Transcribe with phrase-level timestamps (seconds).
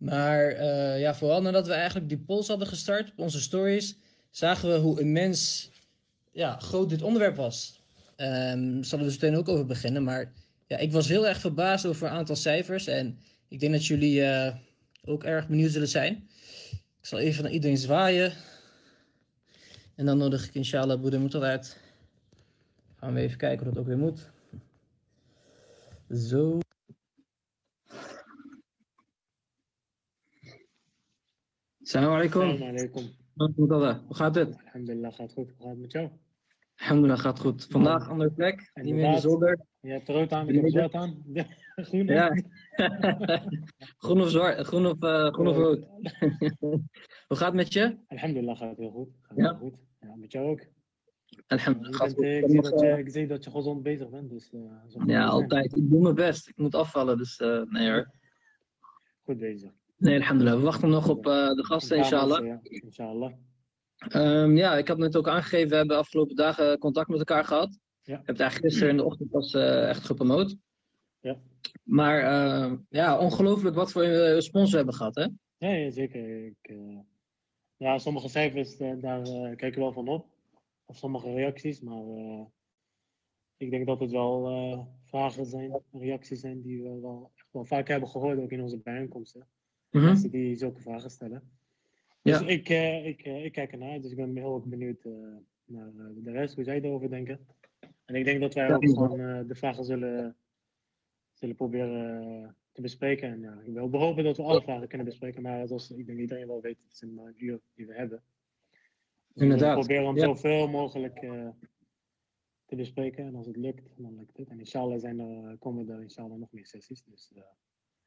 [0.00, 3.96] Maar eh, ja, vooral nadat we eigenlijk die polls hadden gestart op onze stories,
[4.30, 5.70] zagen we hoe immens
[6.32, 7.82] ja, groot dit onderwerp was.
[8.16, 10.04] Um, zullen we zo meteen ook over beginnen.
[10.04, 10.32] Maar
[10.66, 12.86] ja, ik was heel erg verbaasd over een aantal cijfers.
[12.86, 13.18] En
[13.48, 14.54] ik denk dat jullie uh,
[15.04, 16.28] ook erg benieuwd zullen zijn.
[17.00, 18.32] Ik zal even naar iedereen zwaaien.
[19.94, 21.78] En dan nodig ik inshallah Boeddha uit.
[22.96, 24.30] Gaan we even kijken hoe dat ook weer moet.
[26.28, 26.58] Zo.
[31.90, 32.42] Assalamu alaikum.
[32.50, 33.04] Assalamu alaikum.
[34.06, 34.56] Hoe gaat het?
[34.64, 35.50] Alhamdulillah, gaat goed.
[35.56, 36.08] Hoe gaat het met jou?
[36.76, 37.66] Alhamdulillah, gaat goed.
[37.70, 39.60] Vandaag andere plek, niet meer in de zolder.
[39.80, 41.22] Je hebt rood aan, ik heb zwart aan.
[41.74, 42.42] Groen Ja.
[44.04, 45.78] groen of zwart, groen of, uh, groen of rood.
[47.28, 47.96] Hoe gaat het met je?
[48.06, 49.08] Alhamdulillah, gaat het heel goed.
[49.22, 49.48] Gaat Ja?
[49.48, 49.78] heel goed.
[50.00, 50.66] Ja, met jou ook.
[51.46, 54.50] Alhamdulillah, Ik, eh, ik, zie dat je, ik zie dat je gezond bezig bent, dus
[54.50, 55.76] eh, Ja, altijd.
[55.76, 56.48] Ik doe mijn best.
[56.48, 58.10] Ik moet afvallen, dus eh, nee hoor.
[59.22, 59.79] Goed bezig.
[60.00, 60.58] Nee, alhamdulillah.
[60.58, 62.46] We wachten nog op eh, de gasten, inshallah.
[62.46, 63.32] Ja, inshallah.
[63.96, 67.44] Ehm, ja, ik had net ook aangegeven, we hebben de afgelopen dagen contact met elkaar
[67.44, 67.78] gehad.
[68.02, 68.12] Ja.
[68.12, 70.56] Ik heb het eigenlijk gisteren in de ochtend pas eh, echt gepromoot.
[71.20, 71.36] Ja.
[71.82, 75.26] Maar ehm, ja, ongelooflijk wat voor eh, respons we hebben gehad, hè?
[75.56, 76.44] Ja, ja, zeker.
[76.46, 76.98] Ik, eh,
[77.76, 80.26] ja, sommige cijfers, eh, daar eh, kijken we wel van op.
[80.84, 82.44] Of sommige reacties, maar eh,
[83.56, 87.64] ik denk dat het wel eh, vragen zijn, reacties zijn die we wel echt wel
[87.64, 89.46] vaak hebben gehoord, ook in onze bijeenkomsten.
[89.90, 90.04] Mhm.
[90.04, 91.42] Mensen die zulke vragen stellen.
[92.22, 92.38] Ja.
[92.38, 95.12] Dus ik, eh, ik, eh, ik kijk ernaar, dus ik ben heel erg benieuwd eh,
[95.64, 97.46] naar de rest, hoe zij erover denken.
[98.04, 98.88] En ik denk dat wij Ja, ook ja.
[98.88, 100.36] gewoon de vragen zullen,
[101.32, 103.30] zullen proberen te bespreken.
[103.30, 106.18] En ja, ik wil hopen dat we alle vragen kunnen bespreken, maar zoals ik denk
[106.18, 108.22] iedereen wel weet, het is maar een uur die we hebben.
[108.78, 110.24] Dus we Inderdaad, proberen om ja.
[110.24, 111.18] zoveel mogelijk
[112.66, 113.26] te bespreken.
[113.26, 114.48] En als het lukt, dan lukt het.
[114.48, 117.04] En inshallah zijn er, komen er inshallah nog meer sessies.
[117.04, 117.32] Dus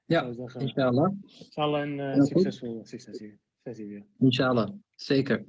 [0.05, 1.11] Ja, zeggen, Inshallah.
[1.39, 2.27] inshallah eh, goed.
[2.27, 4.05] succesvolle sessie, sessie weer.
[4.19, 5.45] Inshallah, zeker.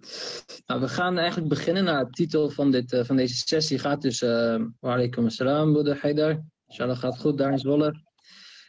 [0.67, 1.85] Nou, we gaan eigenlijk beginnen.
[1.85, 4.23] Nou, de titel van, dit, eh, van deze sessie gaat dus...
[4.23, 6.45] Uh, wa alaikum assalam, broeder Haidar.
[6.67, 8.03] Inshallah gaat goed daar in Zwolle.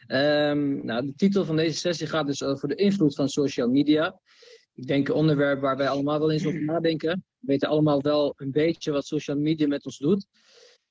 [0.06, 4.20] Ehm, nou, de titel van deze sessie gaat dus over de invloed van social media.
[4.74, 7.24] Ik denk een onderwerp waar wij allemaal wel eens over nadenken.
[7.38, 10.26] We weten allemaal wel een beetje wat social media met ons doet.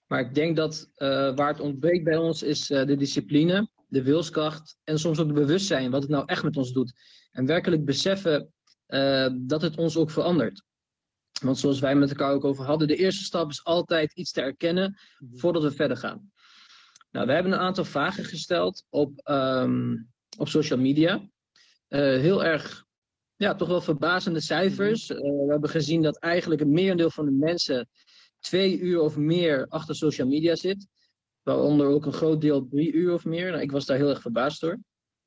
[0.08, 4.03] Maar ik denk dat eh, waar het ontbreekt bij ons is eh, de discipline, de
[4.03, 6.94] wilskracht en soms ook het bewustzijn wat het nou echt met ons doet.
[7.31, 8.53] En werkelijk beseffen
[8.85, 10.63] eh, dat het ons ook verandert.
[11.41, 14.41] Want zoals wij met elkaar ook over hadden, de eerste stap is altijd iets te
[14.41, 14.97] erkennen
[15.34, 16.31] voordat we verder gaan.
[17.12, 19.96] Nou, we hebben een aantal vragen gesteld op, ehm,
[20.38, 21.29] op social media.
[21.88, 22.85] Eh, heel erg,
[23.35, 25.09] ja, toch wel verbazende cijfers.
[25.09, 27.90] Eh, we hebben gezien dat eigenlijk het merendeel van de mensen
[28.40, 30.88] twee uur of meer achter social media zit.
[31.46, 33.52] Waaronder ook een groot deel drie uur of meer.
[33.52, 34.80] Nou, ik was daar heel erg verbaasd door.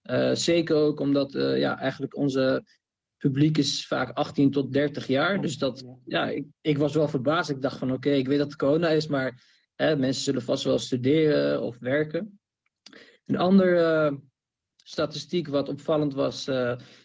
[0.03, 2.65] Eh, zeker ook omdat eh, ja, eigenlijk onze
[3.17, 5.41] publiek is vaak 18 tot 30 jaar.
[5.41, 7.51] Dus dat, ja, ik, ik was wel verbaasd.
[7.51, 10.65] Ik dacht van oké, ik weet dat het corona is, maar hè, mensen zullen vast
[10.65, 12.41] wel studeren of werken.
[13.27, 14.17] Een andere eh,
[14.77, 16.45] statistiek wat opvallend was,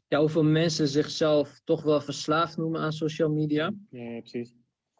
[0.07, 3.73] ja, hoeveel mensen zichzelf toch wel verslaafd noemen aan social media.
[3.89, 4.53] Ja, precies.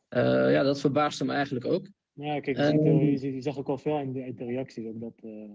[0.10, 1.88] Ja, dat verbaasde me eigenlijk ook.
[2.14, 2.72] Ja, kijk, je, Ehm.
[2.72, 4.86] ziet, eh, je, je zag ook al veel in de, de reacties.
[4.88, 5.52] Ook dat, eh,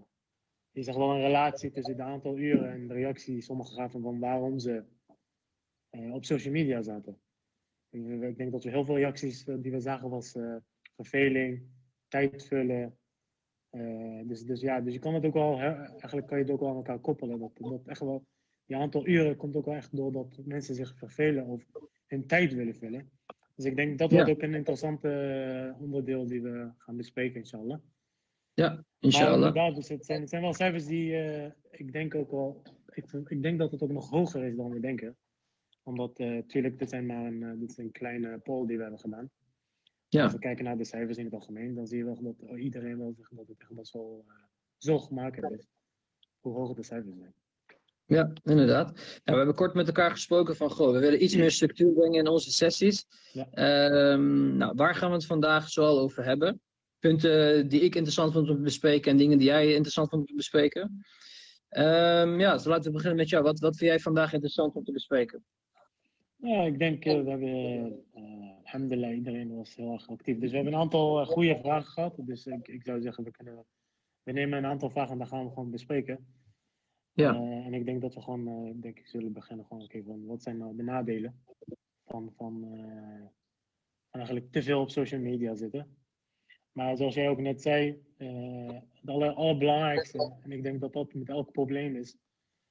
[0.71, 4.01] je zag wel een relatie tussen het aantal uren en de reactie die sommigen gaven
[4.01, 4.85] van waarom ze
[5.91, 7.21] eh, op social media zaten.
[7.91, 10.37] Ik, ik denk dat we heel veel reacties die we zagen was
[10.97, 11.63] verveling,
[12.09, 12.99] tijd vullen.
[14.27, 16.69] Dus, dus ja, dus je kan het ook wel, eigenlijk kan je het ook wel
[16.69, 17.39] aan elkaar koppelen.
[17.39, 18.27] Dat, dat echt wel,
[18.65, 21.65] die aantal uren komt ook wel echt door dat mensen zich vervelen of
[22.07, 23.11] hun tijd willen vullen.
[23.59, 24.17] Dus ik denk dat Ja.
[24.17, 27.79] wordt ook een interessant eh, onderdeel die we gaan bespreken, inshallah.
[28.55, 29.35] Maar Inshallah.
[29.35, 32.63] inderdaad, dus het, zijn, het zijn wel cijfers die eh, ik denk ook wel.
[32.95, 35.17] Ik, ik denk dat het ook nog hoger is dan we denken.
[35.83, 39.01] Omdat, natuurlijk, dit zijn maar een, eh, dit is een kleine poll die we hebben
[39.01, 39.31] gedaan.
[40.09, 40.23] Ja.
[40.23, 42.99] Als we kijken naar de cijfers in het algemeen, dan zie je wel dat iedereen
[42.99, 44.33] wel zegt dat het echt best wel uh,
[44.77, 45.67] zorgmakend is.
[46.41, 47.35] Hoe hoog de cijfers zijn.
[48.09, 48.93] Ja, inderdaad.
[48.95, 52.19] Nou, we hebben kort met elkaar gesproken van, goh, we willen iets meer structuur brengen
[52.19, 53.07] in onze sessies.
[53.33, 53.49] Ja.
[53.51, 56.61] Ehm, nou, waar gaan we het vandaag zoal over hebben?
[56.99, 60.29] Punten die ik interessant vond om te bespreken en dingen die jij interessant vond om
[60.29, 61.05] te bespreken.
[61.69, 63.43] Ehm, ja, dus laten we beginnen met jou.
[63.43, 65.45] Wat, wat vind jij vandaag interessant om te bespreken?
[66.37, 70.39] Ja, ik denk, uh, we hebben, uh, alhamdulillah, iedereen was heel erg actief.
[70.39, 72.15] Dus we hebben een aantal uh, goede vragen gehad.
[72.17, 73.65] Dus ik, ik zou zeggen, we, kunnen,
[74.23, 76.27] we nemen een aantal vragen en dan gaan we gewoon bespreken.
[77.19, 77.35] Ja.
[77.35, 80.27] Uh, en ik denk dat we gewoon, ik denk ik zullen beginnen gewoon, oké, okay,
[80.27, 81.43] wat zijn nou de nadelen
[82.05, 82.61] van, van,
[84.11, 85.97] van eigenlijk te veel op social media zitten.
[86.73, 91.29] Maar zoals jij ook net zei, het aller, allerbelangrijkste, en ik denk dat dat met
[91.29, 92.17] elk probleem is,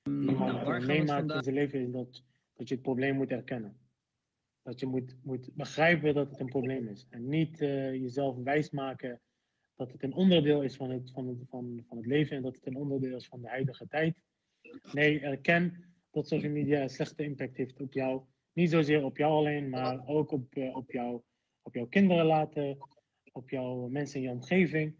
[0.08, 2.24] nou, uh, gaan we het meemaakt in zijn leven, is dat,
[2.54, 3.78] dat je het probleem moet erkennen.
[4.62, 7.08] Dat je moet, moet begrijpen dat het een probleem is.
[7.10, 9.22] En niet eh, jezelf wijsmaken
[9.76, 12.56] dat het een onderdeel is van het, van, het, van, van het leven en dat
[12.56, 14.18] het een onderdeel is van de huidige tijd.
[14.92, 18.22] Nee, erken dat social media een slechte impact heeft op jou.
[18.54, 21.22] Niet zozeer op jou alleen, maar ook op, eh, op, jou,
[21.62, 22.78] op jouw kinderen laten,
[23.32, 24.96] op jouw mensen in je omgeving.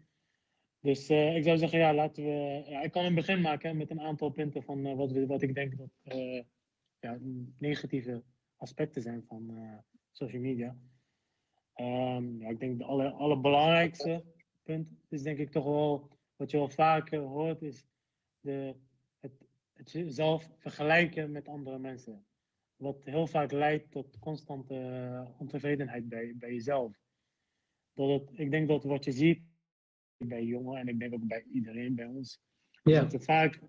[0.80, 2.64] Dus eh, ik zou zeggen, ja, laten we.
[2.66, 5.54] Ja, ik kan een begin maken met een aantal punten van eh, wat, wat ik
[5.54, 5.90] denk dat
[7.00, 7.18] ja,
[7.58, 8.22] negatieve
[8.56, 9.52] aspecten zijn van
[10.12, 10.76] social media.
[11.72, 14.24] Ehm, ik denk de aller, allerbelangrijkste
[14.62, 17.84] punt is denk ik toch wel wat je wel vaker hoort, is
[18.40, 18.74] de,
[19.92, 22.26] jezelf vergelijken met andere mensen.
[22.76, 26.96] Wat heel vaak leidt tot constante eh, ontevredenheid bij, bij jezelf.
[27.94, 29.42] Dat het, ik denk dat wat je ziet
[30.16, 32.40] bij jongeren, en ik denk ook bij iedereen bij ons,
[32.82, 33.60] dat het vaak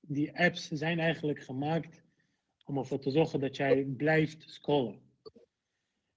[0.00, 2.04] die apps zijn eigenlijk gemaakt
[2.64, 5.00] om ervoor te zorgen dat jij blijft scrollen.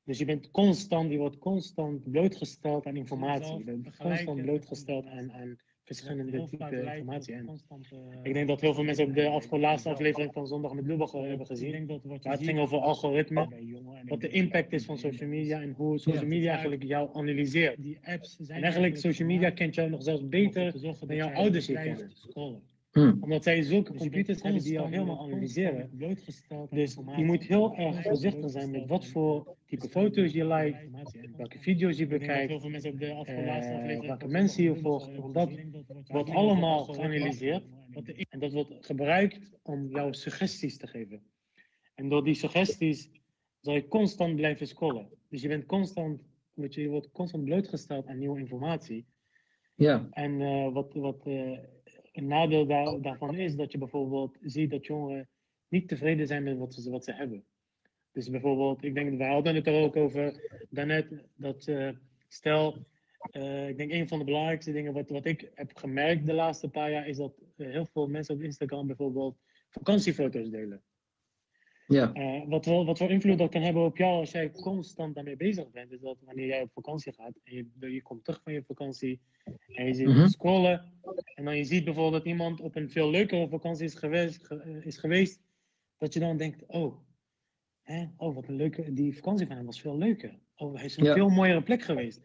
[0.03, 3.57] Dus je bent constant, je wordt constant blootgesteld aan informatie.
[3.57, 7.33] Je bent constant blootgesteld aan, aan verschillende type informatie.
[7.33, 7.59] En
[8.23, 11.11] ik denk dat heel veel mensen ook de afgelopen laatste aflevering van Zondag met Lubach
[11.11, 11.85] hebben gezien.
[12.23, 13.47] Maar het ging over algoritme,
[14.05, 17.77] wat de impact is van social media en hoe social media eigenlijk jou analyseert.
[18.47, 22.11] En eigenlijk social media kent jou nog zelfs beter dan jouw ouders je kennen.
[22.93, 23.13] Hm.
[23.19, 25.89] Omdat zij zulke computers hebben die jou helemaal analyseren.
[26.69, 30.89] Dus je moet heel erg voorzichtig zijn met wat voor type foto's je like,
[31.37, 35.15] welke video's je bekijkt, eh, welke mensen je volgt.
[35.15, 35.49] Want dat
[36.07, 37.63] wordt allemaal geanalyseerd
[38.29, 41.21] en dat wordt gebruikt om jou suggesties te geven.
[41.95, 43.09] En door die suggesties
[43.59, 45.09] zal je constant blijven scrollen.
[45.29, 46.21] Dus je bent constant,
[46.53, 49.05] weet je, je wordt constant blootgesteld aan nieuwe informatie.
[49.75, 51.57] ja, En eh, wat, wat eh,
[52.13, 55.29] een nadeel daar, daarvan is dat je bijvoorbeeld ziet dat jongeren
[55.67, 57.45] niet tevreden zijn met wat ze, wat ze hebben.
[58.11, 60.33] Dus bijvoorbeeld, ik denk, we hadden het er ook over
[60.69, 61.89] daarnet, dat eh,
[62.27, 62.87] stel,
[63.31, 66.69] eh, ik denk een van de belangrijkste dingen wat, wat ik heb gemerkt de laatste
[66.69, 69.37] paar jaar, is dat eh, heel veel mensen op Instagram bijvoorbeeld
[69.69, 70.83] vakantiefoto's delen.
[71.93, 75.15] Ja, Eh, wat, wel, wat voor invloed dat kan hebben op jou als jij constant
[75.15, 78.41] daarmee bezig bent, is dat wanneer jij op vakantie gaat en je, je komt terug
[78.43, 79.19] van je vakantie
[79.67, 80.91] en je zit te scrollen
[81.35, 84.55] en dan je ziet bijvoorbeeld dat iemand op een veel leukere vakantie is geweest, ge-
[84.59, 85.41] eh, is geweest
[85.97, 86.97] dat je dan denkt, oh,
[87.81, 90.39] hè, oh, wat een leuke, die vakantie van hem was veel leuker.
[90.55, 91.13] Oh, hij is een Ja.
[91.13, 92.21] veel mooiere plek geweest.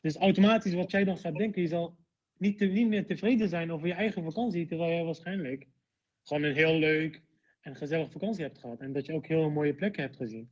[0.00, 1.96] Dus automatisch wat jij dan gaat denken, je zal
[2.38, 5.66] niet, te, niet meer tevreden zijn over je eigen vakantie, terwijl jij waarschijnlijk
[6.22, 7.22] gewoon een heel leuk
[7.60, 8.80] en gezellig vakantie hebt gehad.
[8.80, 10.50] En dat je ook heel mooie plekken hebt gezien.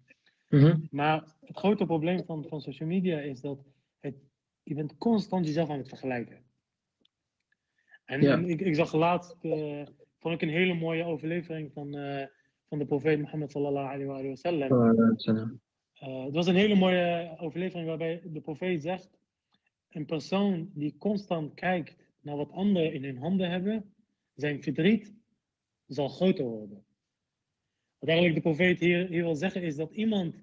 [0.49, 3.58] mhm, Maar het grote probleem van, van social media is dat
[4.00, 4.14] het,
[4.62, 6.43] je bent constant jezelf aan het vergelijken.
[8.05, 8.32] En, Ja.
[8.32, 9.87] en ik, ik zag laatst, eh,
[10.19, 12.26] vond ik een hele mooie overlevering van, eh,
[12.69, 14.69] van de profeet Mohammed sallallahu alayhi wa sallam.
[15.94, 19.19] Eh, het was een hele mooie overlevering waarbij de profeet zegt:
[19.90, 23.94] een persoon die constant kijkt naar wat anderen in hun handen hebben,
[24.34, 25.14] zijn verdriet
[25.87, 26.84] zal groter worden.
[27.98, 30.34] Wat eigenlijk de profeet hier, hier wil zeggen is dat iemand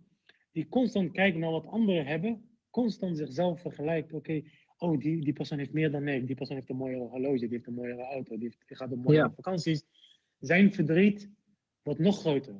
[0.51, 4.13] die constant kijkt naar wat anderen hebben, constant zichzelf vergelijkt.
[4.13, 4.41] Oké,
[4.77, 7.49] oh die, die persoon heeft meer dan ik, die persoon heeft een mooiere horloge, die
[7.49, 9.31] heeft een mooiere auto, die, heeft, die gaat op mooie Ja.
[9.35, 9.83] vakanties.
[10.39, 11.29] Zijn verdriet
[11.81, 12.55] wordt nog groter.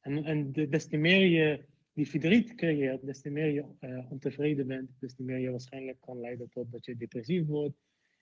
[0.00, 4.10] En, en de- des te meer je die verdriet creëert, des te meer je eh,
[4.10, 7.76] ontevreden bent, des te meer je waarschijnlijk kan leiden tot dat je depressief wordt,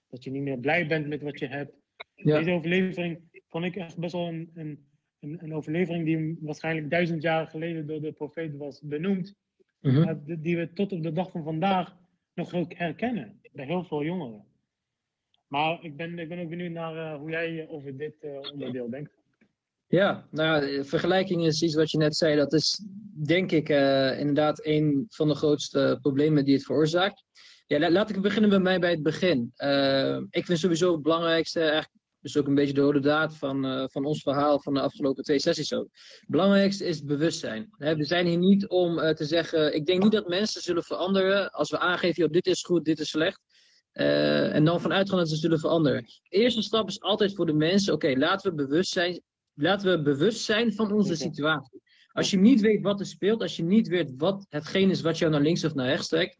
[0.08, 1.72] dat je niet meer blij bent met wat je hebt.
[2.14, 2.38] Ja.
[2.38, 4.86] Deze overlevering vond ik echt best wel een, een,
[5.22, 9.34] een, een overlevering die waarschijnlijk duizend jaar geleden door de profeet was benoemd,
[9.80, 10.14] mhm.
[10.24, 11.96] die- die we tot op de dag van vandaag
[12.34, 14.44] nog ook herkennen bij heel veel jongeren.
[15.46, 18.90] Maar ik ben, ik ben ook benieuwd naar eh, hoe jij over dit eh, onderdeel
[18.90, 19.10] denkt.
[19.86, 22.36] Ja, nou ja, vergelijking is iets wat je net zei.
[22.36, 22.84] Dat is
[23.26, 27.24] denk ik eh, inderdaad een van de grootste problemen die het veroorzaakt.
[27.66, 29.52] Ja, la- laat ik beginnen bij mij bij het begin.
[30.30, 33.84] Ik vind sowieso het belangrijkste, eigenlijk is ook een beetje de rode daad van, eh,
[33.88, 35.88] van ons verhaal van de afgelopen twee sessies ook.
[35.92, 37.68] Het belangrijkste is bewustzijn.
[37.70, 40.82] Hè, we zijn hier niet om eh, te zeggen, ik denk niet dat mensen zullen
[40.82, 43.40] veranderen als we aangeven, joh, dit is goed, dit is slecht.
[43.92, 46.02] Eh, en dan vanuit gaan dat ze zullen veranderen.
[46.02, 49.22] De eerste stap is altijd voor de mensen, oké, laten we bewust zijn
[49.54, 51.80] laten we bewust zijn van onze situatie.
[52.12, 55.18] Als je niet weet wat er speelt, als je niet weet wat hetgeen is wat
[55.18, 56.36] jou naar links of naar rechts trekt,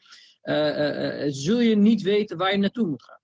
[1.34, 3.21] zul je niet weten waar je naartoe moet gaan.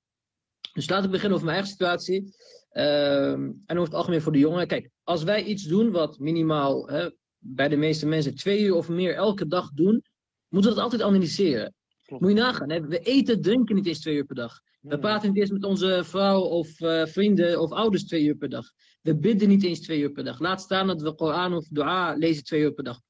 [0.79, 2.35] Dus laten we beginnen over mijn eigen situatie.
[2.71, 4.67] Ehm, en over het algemeen voor de jongeren.
[4.67, 8.89] Kijk, als wij iets doen wat minimaal hè, bij de meeste mensen twee uur of
[8.89, 10.05] meer elke dag doen,
[10.49, 11.75] moeten we dat altijd analyseren.
[12.05, 12.23] Klopt.
[12.23, 12.71] Moet je nagaan.
[12.71, 12.81] Hè?
[12.81, 14.61] We eten, drinken niet eens twee uur per dag.
[14.81, 18.49] We praten niet eens met onze vrouw of eh, vrienden of ouders twee uur per
[18.49, 18.67] dag.
[19.03, 20.41] We bidden niet eens twee uur per dag.
[20.41, 23.01] Laat staan dat we Koran of Dua lezen twee uur per dag.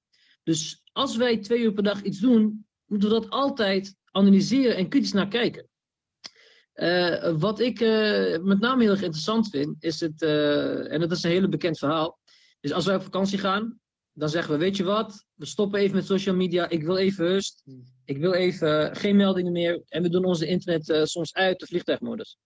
[0.42, 4.88] Dus als wij twee uur per dag iets doen, moeten we dat altijd analyseren en
[4.88, 5.68] kritisch naar kijken.
[6.78, 11.11] Uh, wat ik uh, met name heel erg interessant vind, is het, uh, en dat
[11.11, 12.18] is een hele bekend verhaal.
[12.61, 13.80] Dus als wij op vakantie gaan,
[14.12, 17.26] dan zeggen we, weet je wat, we stoppen even met social media, ik wil even
[17.26, 17.64] rust,
[18.04, 22.38] ik wil even geen meldingen meer en we doen onze internet soms uit de vliegtuigmodus.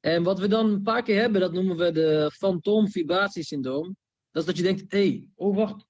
[0.00, 3.96] En wat we dan een paar keer hebben, dat noemen we de fantoom vibratiesyndroom.
[4.30, 5.84] Dat is dat je denkt, hé, hey, oh wacht,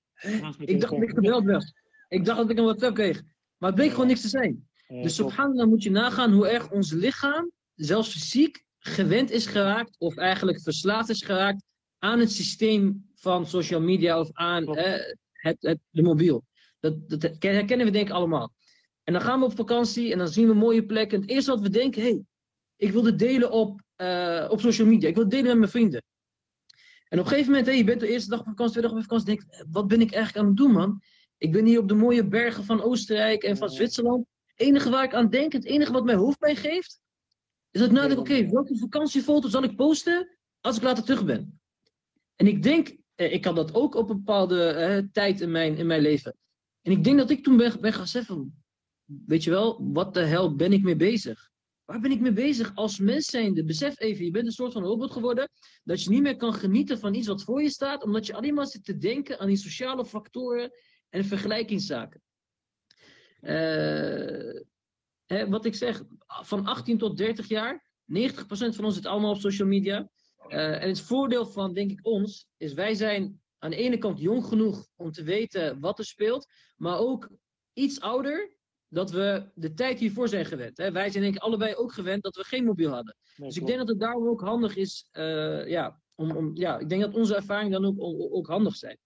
[0.58, 1.72] ik dacht dat ik gebeld werd.
[2.08, 3.22] Ik dacht dat ik een WhatsApp kreeg.
[3.56, 4.68] Maar het bleek gewoon niks te zijn.
[5.00, 10.16] Dus subhanallah moet je nagaan hoe erg ons lichaam, zelfs fysiek, gewend is geraakt, of
[10.16, 11.64] eigenlijk verslaafd is geraakt
[11.98, 16.44] aan het systeem van social media of aan eh, het, het, de mobiel.
[16.80, 18.52] Dat, dat herkennen we denk ik allemaal.
[19.04, 21.16] En dan gaan we op vakantie en dan zien we mooie plekken.
[21.16, 22.24] En het eerste wat we denken, hé, hey,
[22.76, 25.08] ik wil dit delen op, uh, op social media.
[25.08, 26.02] Ik wil het delen met mijn vrienden.
[27.08, 28.98] En op een gegeven moment, hey, je bent de eerste dag op vakantie, tweede dag
[28.98, 31.02] op vakantie, denk wat ben ik eigenlijk aan het doen, man?
[31.38, 34.26] Ik ben hier op de mooie bergen van Oostenrijk en van Zwitserland.
[34.54, 37.00] Het enige waar ik aan denk, het enige wat mijn hoofdpijn geeft,
[37.70, 41.24] is dat ik nadenk, oké, okay, welke vakantiefoto zal ik posten als ik later terug
[41.24, 41.60] ben?
[42.36, 45.76] En ik denk, eh, ik had dat ook op een bepaalde eh, tijd in mijn,
[45.76, 46.36] in mijn leven.
[46.82, 48.64] En ik denk dat ik toen ben, ben gaan zeggen,
[49.04, 51.50] weet je wel, wat de hel ben ik mee bezig?
[51.84, 53.64] Waar ben ik mee bezig als mens zijnde?
[53.64, 55.50] Besef even, je bent een soort van robot geworden,
[55.84, 58.54] dat je niet meer kan genieten van iets wat voor je staat, omdat je alleen
[58.54, 60.70] maar zit te denken aan die sociale factoren
[61.08, 62.22] en vergelijkingszaken.
[63.42, 64.60] Uh,
[65.26, 69.40] hè, wat ik zeg, van 18 tot 30 jaar, 90% van ons zit allemaal op
[69.40, 70.10] social media.
[70.48, 74.20] Uh, en het voordeel van, denk ik, ons, is wij zijn aan de ene kant
[74.20, 76.46] jong genoeg om te weten wat er speelt,
[76.76, 77.30] maar ook
[77.72, 78.56] iets ouder
[78.88, 80.76] dat we de tijd hiervoor zijn gewend.
[80.76, 80.92] Hè?
[80.92, 83.16] Wij zijn denk ik allebei ook gewend dat we geen mobiel hadden.
[83.36, 86.88] dus ik denk dat het daarom ook handig is, uh, ja, om, om, ja, ik
[86.88, 88.98] denk dat onze ervaringen dan ook, ook, handig zijn.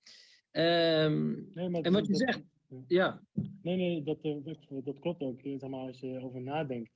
[0.52, 2.42] Um, nee, en wat je zegt,
[2.86, 3.22] ja.
[3.62, 4.36] Nee, nee, dat, eh,
[4.84, 5.40] dat klopt ook.
[5.42, 6.90] Zeg maar, als je over nadenkt.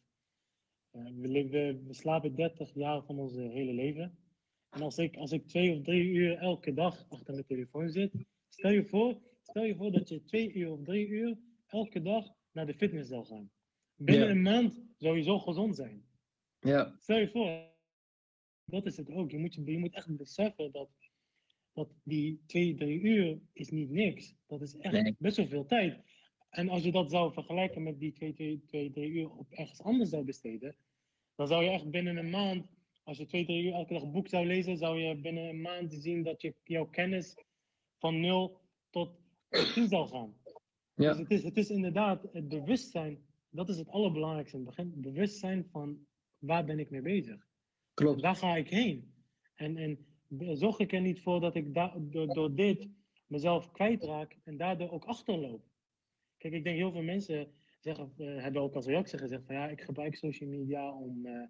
[0.93, 4.19] Uh, we, we, we, slapen 30 jaar van ons hele leven.
[4.71, 8.13] En als ik, als ik twee of drie uur elke dag achter mijn telefoon zit,
[8.49, 12.35] stel je voor, stel je voor dat je twee uur of drie uur elke dag
[12.53, 13.51] naar de fitness zal gaan.
[13.97, 16.05] Binnen een maand zou je zo gezond zijn.
[16.61, 16.95] Ja.
[16.99, 17.71] Stel je voor,
[18.65, 19.31] dat is het ook.
[19.31, 20.89] Je moet, je, moet echt beseffen dat,
[21.73, 24.35] dat die twee, drie uur is niet niks.
[24.47, 26.03] Dat is echt best wel veel tijd.
[26.50, 29.83] En als je dat zou vergelijken met die twee, twee, twee, drie uur op ergens
[29.83, 30.77] anders zou besteden,
[31.35, 32.67] dan zou je echt binnen een maand,
[33.03, 35.61] als je twee, drie uur elke dag een boek zou lezen, zou je binnen een
[35.61, 37.35] maand zien dat je jouw kennis
[37.99, 38.61] van nul
[38.91, 39.11] tot
[39.75, 40.35] tien zal gaan.
[40.95, 41.11] Ja.
[41.11, 43.19] Dus het is, het is inderdaad het bewustzijn,
[43.50, 45.00] dat is het allerbelangrijkste in het begin.
[45.00, 46.07] Bewustzijn van
[46.39, 47.49] waar ben ik mee bezig?
[47.95, 48.21] Klopt.
[48.21, 49.15] Waar ga ik heen?
[49.55, 50.07] En, en
[50.39, 52.89] zorg ik er niet voor dat ik da door, door dit
[53.27, 55.63] mezelf kwijtraak en daardoor ook achterloop?
[56.37, 59.69] Kijk, ik denk heel veel mensen zeggen, uh, hebben ook als reactie gezegd van ja,
[59.69, 61.43] ik gebruik social media om, uh,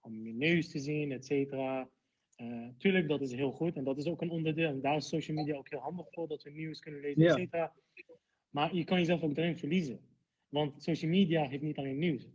[0.00, 1.90] om je nieuws te zien, et cetera.
[2.36, 4.68] Uh, tuurlijk, dat is heel goed en dat is ook een onderdeel.
[4.68, 7.32] En daar is social media ook heel handig voor, dat we nieuws kunnen lezen, et
[7.32, 7.74] cetera.
[8.50, 10.00] Maar je kan jezelf ook erin verliezen.
[10.48, 12.28] Want social media heeft niet alleen nieuws.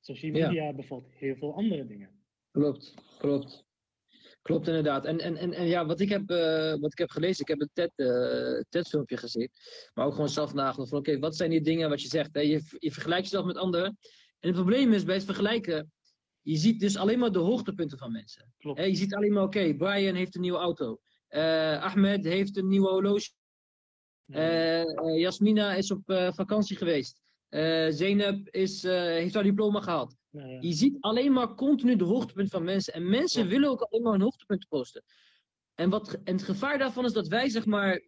[0.00, 2.10] Social media bevat heel veel andere dingen.
[2.50, 3.67] Klopt, klopt.
[4.42, 5.04] Klopt inderdaad.
[5.04, 7.60] En, en, en, en ja, wat ik, heb, uh, wat ik heb gelezen, ik heb
[7.60, 9.50] een TED, uh, TED-filmpje gezien.
[9.94, 12.34] Maar ook gewoon zelf nagedacht van oké, wat zijn die dingen wat je zegt?
[12.34, 12.40] Hè?
[12.40, 13.98] Je, je vergelijkt jezelf met anderen.
[14.40, 15.92] En het probleem is bij het vergelijken,
[16.40, 18.52] je ziet dus alleen maar de hoogtepunten van mensen.
[18.58, 18.78] Klopt.
[18.78, 18.84] Hè?
[18.84, 21.00] Je ziet alleen maar oké, Brian heeft een nieuwe auto.
[21.30, 23.30] Uh, Ahmed heeft een nieuwe horloge
[25.16, 26.02] Jasmina is op
[26.34, 27.20] vakantie geweest.
[27.90, 30.16] Zeynep is, heeft haar diploma gehaald.
[30.30, 30.58] Ja.
[30.60, 32.92] Je ziet alleen maar continu de hoogtepunt van mensen.
[32.92, 33.48] En mensen ja.
[33.48, 35.04] willen ook alleen maar hun hoogtepunt posten.
[35.74, 38.02] En, wat, en het gevaar daarvan is dat wij, zeg maar,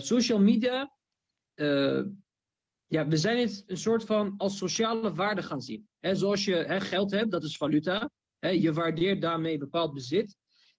[0.00, 0.92] social media.
[2.86, 5.88] ja, we zijn het een soort van als sociale waarde gaan zien.
[6.00, 8.10] He, zoals je he, geld hebt, dat is valuta.
[8.38, 10.36] He, je waardeert daarmee bepaald bezit.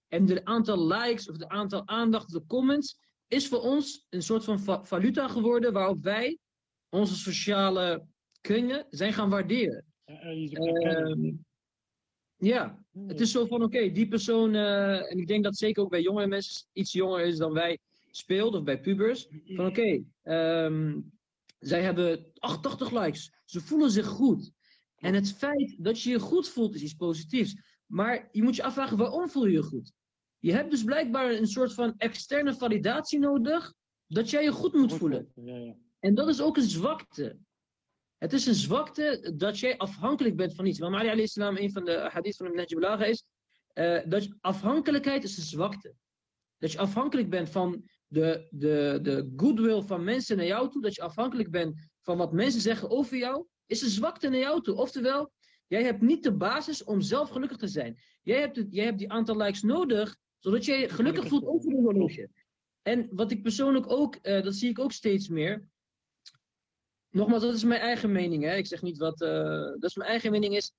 [0.07, 4.43] En de aantal likes of de aantal aandacht, de comments is voor ons een soort
[4.43, 6.39] van valuta geworden waarop wij
[6.89, 8.07] onze sociale
[8.41, 9.85] kringen zijn gaan waarderen.
[10.05, 11.33] Uh,
[12.37, 15.89] ja, het is zo van oké, die persoon, uh, en ik denk dat zeker ook
[15.89, 17.79] bij jongere mensen iets jonger is dan wij
[18.11, 21.11] speelt, of bij pubers, van oké, okay, um,
[21.59, 24.51] zij hebben 88 likes, ze voelen zich goed.
[24.95, 27.55] En het feit dat je je goed voelt is iets positiefs.
[27.85, 29.91] Maar je moet je afvragen, waarom voel je je goed?
[30.39, 33.73] Je hebt dus blijkbaar een soort van externe validatie nodig
[34.07, 35.31] dat jij je goed moet voelen.
[35.35, 35.75] Ja, ja.
[35.99, 37.37] En dat is ook een zwakte.
[38.17, 40.79] Het is een zwakte dat jij afhankelijk bent van iets.
[40.79, 43.23] Maar Ali islam, een van de hadith van de Najib is,
[43.73, 45.93] eh, dat afhankelijkheid is een zwakte.
[46.57, 50.81] Dat je afhankelijk bent van de, de, de goodwill van mensen naar jou toe.
[50.81, 53.45] Dat je afhankelijk bent van wat mensen zeggen over jou.
[53.65, 54.75] Is een zwakte naar jou toe.
[54.75, 55.31] Oftewel,
[55.67, 57.97] jij hebt niet de basis om zelf gelukkig te zijn.
[58.21, 61.83] Jij hebt, het, jij hebt die aantal likes nodig, zodat jij gelukkig voelt over een
[61.83, 62.29] horloge.
[62.81, 65.67] En wat ik persoonlijk ook, eh, dat zie ik ook steeds meer.
[67.09, 68.43] Nogmaals, dat is mijn eigen mening.
[68.43, 68.55] Hè?
[68.55, 69.21] Ik zeg niet wat.
[69.21, 70.55] eh, dat is mijn eigen mening.
[70.55, 70.73] Is,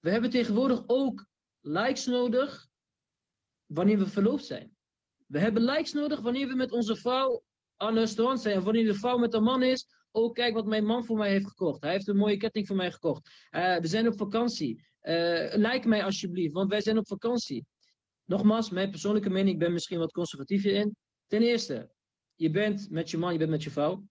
[0.00, 1.26] we hebben tegenwoordig ook
[1.60, 2.66] likes nodig
[3.66, 4.76] wanneer we verloofd zijn.
[5.26, 7.42] We hebben likes nodig wanneer we met onze vrouw
[7.76, 8.62] aan het restaurant zijn.
[8.62, 9.86] Wanneer de vrouw met een man is.
[10.10, 11.82] Oh, kijk wat mijn man voor mij heeft gekocht.
[11.82, 13.46] Hij heeft een mooie ketting voor mij gekocht.
[13.50, 14.84] Eh, we zijn op vakantie.
[15.00, 17.66] Eh, like mij alsjeblieft, want wij zijn op vakantie.
[18.24, 20.96] Nogmaals, mijn persoonlijke mening, ik ben misschien wat conservatief hierin.
[21.26, 21.90] Ten eerste,
[22.34, 24.04] je bent met je man, je bent met je vrouw.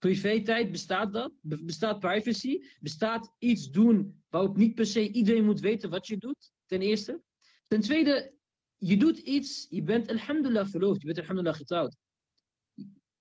[0.00, 1.32] Privé-tijd, bestaat dat?
[1.40, 2.62] Be- bestaat privacy?
[2.80, 6.52] Bestaat iets doen waarop niet per se iedereen moet weten wat je doet?
[6.66, 7.22] Ten eerste.
[7.66, 8.32] Ten tweede,
[8.76, 11.96] je doet iets, je bent alhamdulillah verloofd, je bent alhamdulillah getrouwd.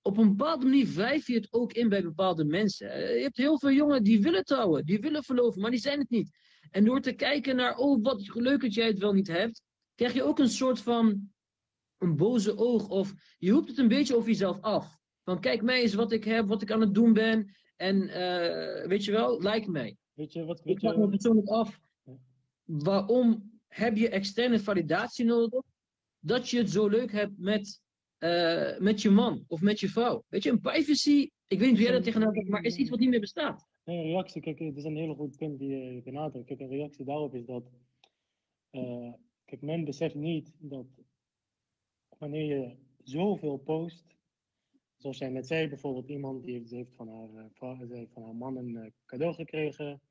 [0.01, 2.91] Op een bepaalde manier wrijf je het ook in bij bepaalde mensen.
[2.91, 5.99] Eh, Je hebt heel veel jongen die willen trouwen, die willen verloven, maar die zijn
[5.99, 6.37] het niet.
[6.71, 9.61] En door te kijken naar, oh wat leuk dat jij het wel niet hebt,
[9.95, 11.31] krijg je ook een soort van
[11.97, 12.87] een boze oog.
[12.87, 14.98] Of je roept het een beetje over jezelf af.
[15.29, 17.55] Van kijk mij eens wat ik heb, wat ik aan het doen ben.
[17.75, 19.95] En eh, weet je wel, like mij.
[20.13, 21.79] Weet je wat, Ik vraag me persoonlijk af,
[22.63, 25.63] waarom heb je externe validatie nodig
[26.19, 27.81] dat je het zo leuk hebt met,
[28.17, 30.23] eh, met je man of met je vrouw?
[30.27, 32.89] Weet je, een privacy, ik weet niet hoe jij daar tegenaan kijkt, maar is iets
[32.89, 33.67] wat niet meer bestaat.
[33.83, 36.45] Nee, een reactie, kijk, het is een hele goed punt die je benadrukt.
[36.45, 37.71] Kijk, een reactie daarop is dat,
[38.69, 39.13] eh,
[39.45, 40.87] kijk, men beseft niet dat
[42.17, 44.17] wanneer je zoveel post,
[44.99, 48.57] zoals zei, bijvoorbeeld iemand die heeft, van haar, eh, vrouw- ze heeft van haar man
[48.57, 50.01] een eh, cadeau gekregen,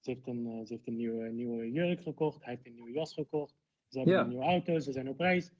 [0.00, 2.90] ze heeft een, eh, ze heeft een nieuwe, nieuwe jurk gekocht, hij heeft een nieuwe
[2.92, 3.54] jas gekocht,
[3.88, 4.22] ze hebben Ja.
[4.22, 5.52] een nieuwe auto, ze zijn op reis.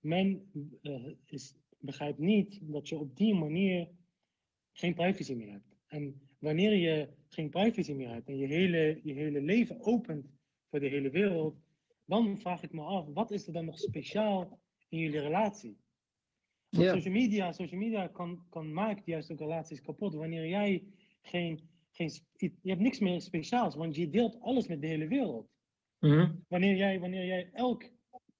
[0.00, 0.50] Men
[1.26, 3.88] is, begrijpt niet dat je op die manier
[4.72, 5.76] geen privacy meer hebt.
[5.86, 10.26] En wanneer je geen privacy meer hebt en je hele, je hele leven opent
[10.70, 11.56] voor de hele wereld,
[12.04, 15.78] dan vraag ik me af, wat is er dan nog speciaal in jullie relatie?
[16.82, 16.92] Ja.
[16.94, 20.14] social media, social media kan, kan maakt juist ook relaties kapot.
[20.14, 20.82] Wanneer jij
[21.22, 21.60] geen,
[21.92, 25.48] geen, je hebt niks meer speciaals, want je deelt alles met de hele wereld.
[26.00, 26.32] Mhm.
[26.48, 27.84] Wanneer jij, wanneer jij elk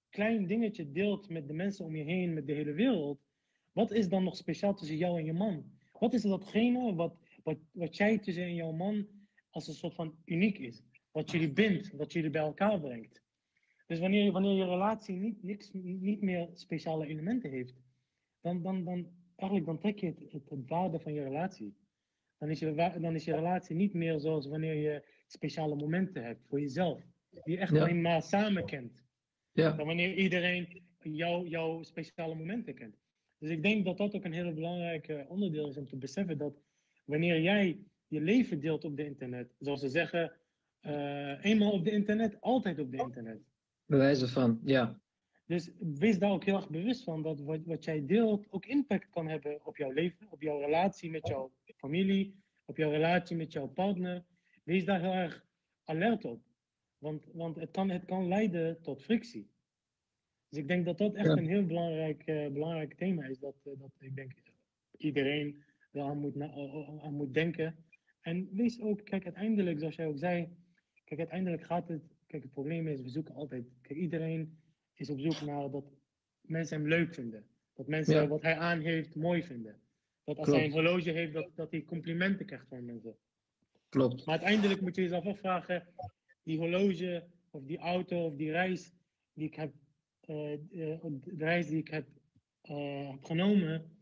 [0.09, 3.21] klein dingetje deelt met de mensen om je heen, met de hele wereld,
[3.73, 5.65] wat is dan nog speciaal tussen jou en je man?
[5.99, 9.07] Wat is datgene wat, wat, wat jij tussen jouw man
[9.51, 10.83] als een soort van uniek is?
[11.11, 13.23] Wat jullie bindt, wat jullie bij elkaar brengt.
[13.87, 17.75] Dus wanneer, je- wanneer je relatie niet, niks, niet meer speciale elementen heeft,
[18.47, 19.07] dan, dan, dan,
[19.37, 21.77] eigenlijk dan trek je het, het, het waarde van je relatie.
[22.39, 26.47] Dan is je, dan is je relatie niet meer zoals wanneer je speciale momenten hebt
[26.49, 27.03] voor jezelf.
[27.31, 27.81] Die je echt Ja.
[27.83, 29.03] alleen maar samen kent.
[29.53, 29.73] Ja.
[29.73, 32.97] Dan wanneer iedereen jou, jouw speciale momenten kent.
[33.39, 36.63] Dus ik denk dat dat ook een heel belangrijk onderdeel is om te beseffen dat
[37.05, 40.33] wanneer jij je leven deelt op de internet, zoals ze zeggen,
[40.81, 43.39] eh, eenmaal op de internet, altijd op de internet.
[43.87, 45.01] Bewijzen van, ja.
[45.47, 49.11] Dus wees daar ook heel erg bewust van dat wat, wat jij deelt ook impact
[49.11, 53.53] kan hebben op jouw leven, op jouw relatie met jouw familie, op jouw relatie met
[53.53, 54.25] jouw partner.
[54.65, 55.47] Wees daar heel erg
[55.85, 56.41] alert op.
[56.99, 59.51] Want, want het, kan, het kan leiden tot frictie.
[60.49, 61.37] Dus ik denk dat dat echt Ja.
[61.37, 63.39] een heel belangrijk, eh, belangrijk thema is.
[63.39, 64.33] Dat, eh, dat ik denk
[64.97, 66.53] iedereen wel aan moet, na-
[67.03, 67.77] aan moet denken.
[68.21, 70.49] En wees ook, kijk, uiteindelijk, zoals jij ook zei,
[71.05, 74.59] kijk, uiteindelijk gaat het, kijk, het probleem is, we zoeken altijd, kijk, iedereen
[74.97, 75.85] is op zoek naar dat
[76.41, 77.47] mensen hem leuk vinden.
[77.75, 78.27] Dat mensen Ja.
[78.29, 79.81] wat hij aan heeft mooi vinden.
[80.25, 80.61] Dat als Klopt.
[80.61, 83.17] hij een horloge heeft, dat, dat hij complimenten krijgt van mensen.
[83.89, 84.25] Klopt.
[84.25, 85.87] Maar uiteindelijk moet je jezelf afvragen,
[86.43, 88.93] die horloge of die auto of die reis
[89.33, 89.73] die ik heb,
[90.21, 90.61] eh, eh,
[91.03, 92.07] de reis die ik heb,
[92.61, 93.97] eh, heb genomen,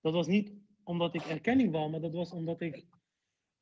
[0.00, 2.74] dat was niet omdat ik erkenning wou, maar dat was omdat ik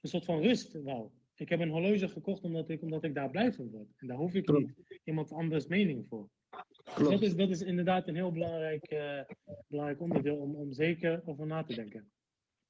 [0.01, 1.11] een soort van rust wou.
[1.35, 3.93] Ik heb een horloge gekocht omdat ik, omdat ik daar blij van word.
[3.97, 4.67] En daar hoef ik Klopt.
[4.67, 6.29] niet iemand anders mening voor.
[6.95, 7.11] Klopt.
[7.11, 9.21] dat is, dat is inderdaad een heel belangrijk, eh,
[9.69, 12.11] belangrijk onderdeel om, om zeker over na te denken.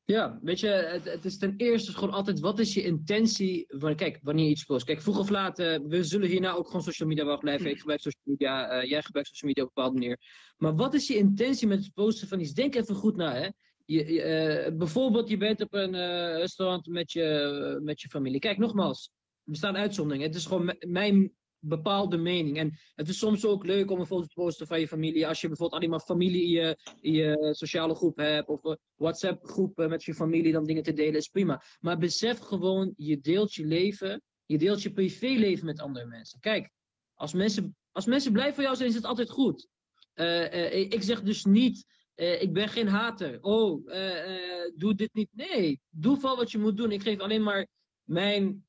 [0.05, 3.64] Ja, weet je, het, het is ten eerste gewoon altijd, wat is je intentie?
[3.68, 4.85] Van, kijk, wanneer je iets post.
[4.85, 7.70] Kijk, vroeg of laat, eh, we zullen hierna ook gewoon social media wel blijven.
[7.70, 10.18] Ik gebruik social media, eh, jij gebruikt social media op een bepaalde manier.
[10.57, 12.52] Maar wat is je intentie met het posten van iets?
[12.52, 13.48] Denk even goed na, hè.
[13.85, 15.94] Je, je, bijvoorbeeld, je bent op een
[16.37, 18.40] restaurant met je, met je familie.
[18.40, 19.11] Kijk, nogmaals,
[19.44, 20.26] er bestaan uitzonderingen.
[20.26, 21.33] Het is gewoon mijn
[21.68, 22.59] bepaalde mening.
[22.59, 25.26] En het is soms ook leuk om een foto te posten van je familie.
[25.26, 28.48] Als je bijvoorbeeld alleen maar familie in je, in je sociale groep hebt.
[28.48, 31.62] Of een WhatsApp groep eh, met je familie, dan dingen te delen, is prima.
[31.81, 34.22] Maar besef gewoon, je deelt je leven.
[34.44, 36.40] Je deelt je privéleven met andere mensen.
[36.40, 36.70] Kijk,
[37.14, 39.68] Als mensen, als mensen blij voor jou zijn, is het altijd goed.
[40.12, 41.85] Eh, eh, ik zeg dus niet,
[42.16, 43.38] eh, ik ben geen hater.
[43.40, 45.29] Oh, eh, eh, doe dit niet.
[45.33, 46.92] Nee, doe vooral wat je moet doen.
[46.92, 47.66] Ik geef alleen maar
[48.02, 48.65] mijn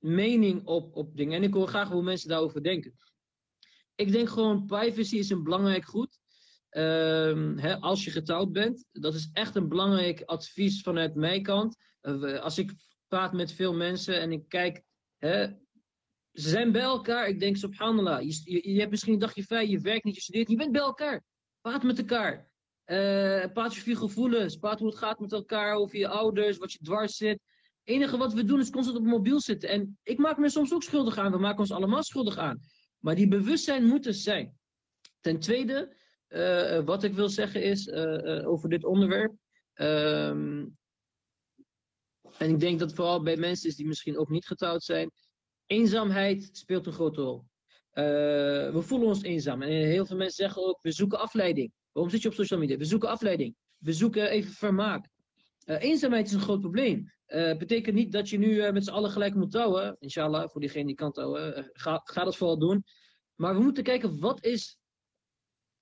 [0.00, 1.36] mening op, op dingen.
[1.36, 2.98] En ik hoor graag hoe mensen daarover denken.
[3.94, 6.18] Ik denk gewoon, privacy is een belangrijk goed.
[6.70, 8.84] Ehm, als je getrouwd bent.
[8.92, 11.76] Dat is echt een belangrijk advies vanuit mijn kant.
[12.00, 12.72] Eh, als ik
[13.08, 14.82] praat met veel mensen en ik kijk,
[16.32, 17.28] ze zijn bij elkaar.
[17.28, 20.20] Ik denk, subhanallah, je, je, je hebt misschien een dagje vrij, je werkt niet, je
[20.20, 21.24] studeert, je bent bij elkaar.
[21.60, 22.50] Praat met elkaar.
[22.84, 26.72] Eh, praat over je gevoelens, praat hoe het gaat met elkaar, over je ouders, wat
[26.72, 27.42] je dwars zit.
[27.84, 29.68] Enige wat we doen is constant op mobiel zitten.
[29.68, 32.60] En ik maak me soms ook schuldig aan, we maken ons allemaal schuldig aan.
[32.98, 34.58] Maar die bewustzijn moet er zijn.
[35.20, 39.34] Ten tweede, eh, wat ik wil zeggen is eh, eh, over dit onderwerp.
[39.72, 40.66] ehm,
[42.38, 45.10] en ik denk dat vooral bij mensen is die misschien ook niet getrouwd zijn.
[45.66, 47.44] Eenzaamheid speelt een grote rol.
[47.92, 49.62] We voelen ons eenzaam.
[49.62, 51.72] En heel veel mensen zeggen ook, we zoeken afleiding.
[51.92, 52.76] Waarom zit je op social media?
[52.76, 53.54] We zoeken afleiding.
[53.78, 55.08] We zoeken even vermaak.
[55.70, 57.12] Eh, eenzaamheid is een groot probleem.
[57.26, 59.96] Eh betekent niet dat je nu eh, met z'n allen gelijk moet trouwen.
[59.98, 62.84] Inshallah, voor diegene die kan eh, ga, ga dat vooral doen.
[63.34, 64.78] Maar we moeten kijken, wat is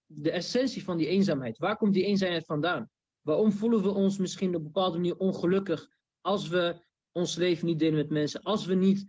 [0.07, 1.59] de essentie van die eenzaamheid?
[1.59, 2.91] Waar komt die eenzaamheid vandaan?
[3.21, 5.89] Waarom voelen we ons misschien op een bepaalde manier ongelukkig
[6.21, 8.43] als we ons leven niet delen met mensen?
[8.43, 9.07] Als we niet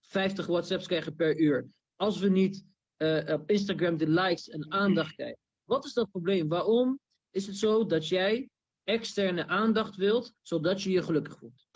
[0.00, 1.68] 50 WhatsApps krijgen per uur?
[1.96, 2.64] Als we niet
[3.26, 5.38] op Instagram de likes en aandacht krijgen?
[5.64, 6.48] Wat is dat probleem?
[6.48, 8.50] Waarom is het zo dat jij
[8.90, 11.68] externe aandacht wilt, zodat je je gelukkig voelt?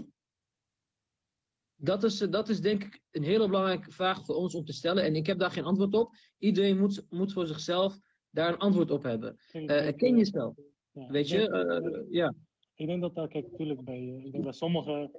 [1.76, 5.04] Dat is, dat is denk ik een hele belangrijke vraag voor ons om te stellen.
[5.04, 6.14] En ik heb daar geen antwoord op.
[6.38, 7.98] Iedereen moet, moet voor zichzelf
[8.30, 9.36] daar een antwoord op hebben.
[9.52, 10.54] Denk, ken jezelf.
[10.92, 11.36] ja, Weet je?
[11.36, 12.34] denk- Eh, ja.
[12.74, 15.10] Ik denk dat daar, kijk, natuurlijk bij, eh, ik denk bij sommigen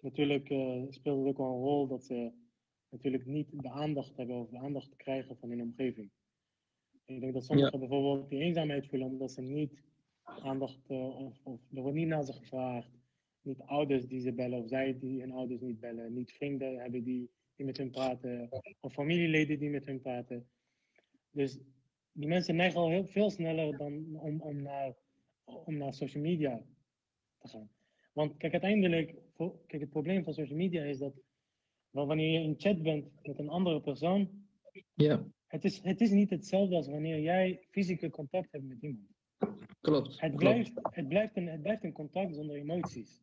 [0.00, 0.46] natuurlijk
[0.92, 2.32] speelt het ook wel een rol dat ze
[2.90, 6.10] natuurlijk niet de aandacht hebben of de aandacht krijgen van hun omgeving.
[7.04, 9.82] Ik denk dat sommigen bijvoorbeeld die eenzaamheid voelen omdat ze niet
[10.42, 12.98] aandacht eh, of, of er wordt niet naar ze gevraagd.
[13.42, 16.14] Niet ouders die ze bellen of zij die hun ouders niet bellen.
[16.14, 18.48] Niet vrienden hebben die, die met hun praten
[18.80, 20.48] of familieleden die met hun praten.
[21.30, 21.58] Dus
[22.12, 24.94] die mensen neigen al heel veel sneller dan om, om, naar,
[25.44, 26.64] om naar social media
[27.38, 27.70] te gaan.
[28.12, 29.14] Want kijk, uiteindelijk,
[29.66, 31.14] kijk, het probleem van social media is dat
[31.90, 34.30] wel, wanneer je in chat bent met een andere persoon,
[34.94, 39.08] ja, het is, het is niet hetzelfde als wanneer jij fysieke contact hebt met iemand.
[39.80, 40.08] Klopt.
[40.08, 40.36] Het klopt.
[40.36, 43.22] blijft, het blijft, een, het blijft een contact zonder emoties.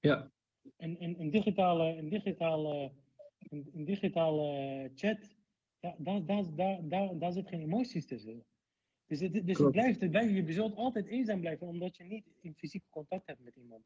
[0.00, 0.30] Ja,
[0.76, 2.92] Een, een, een digitale, een digitale,
[3.38, 5.36] een, een digitale chat,
[5.80, 8.44] ja, daar, daar, daar, daar, daar zit geen emoties tussen.
[9.06, 9.72] Dus, het, dus het, Klopt.
[9.72, 13.40] blijft, het blijft, je zult altijd eenzaam blijven omdat je niet in fysiek contact hebt
[13.40, 13.84] met iemand.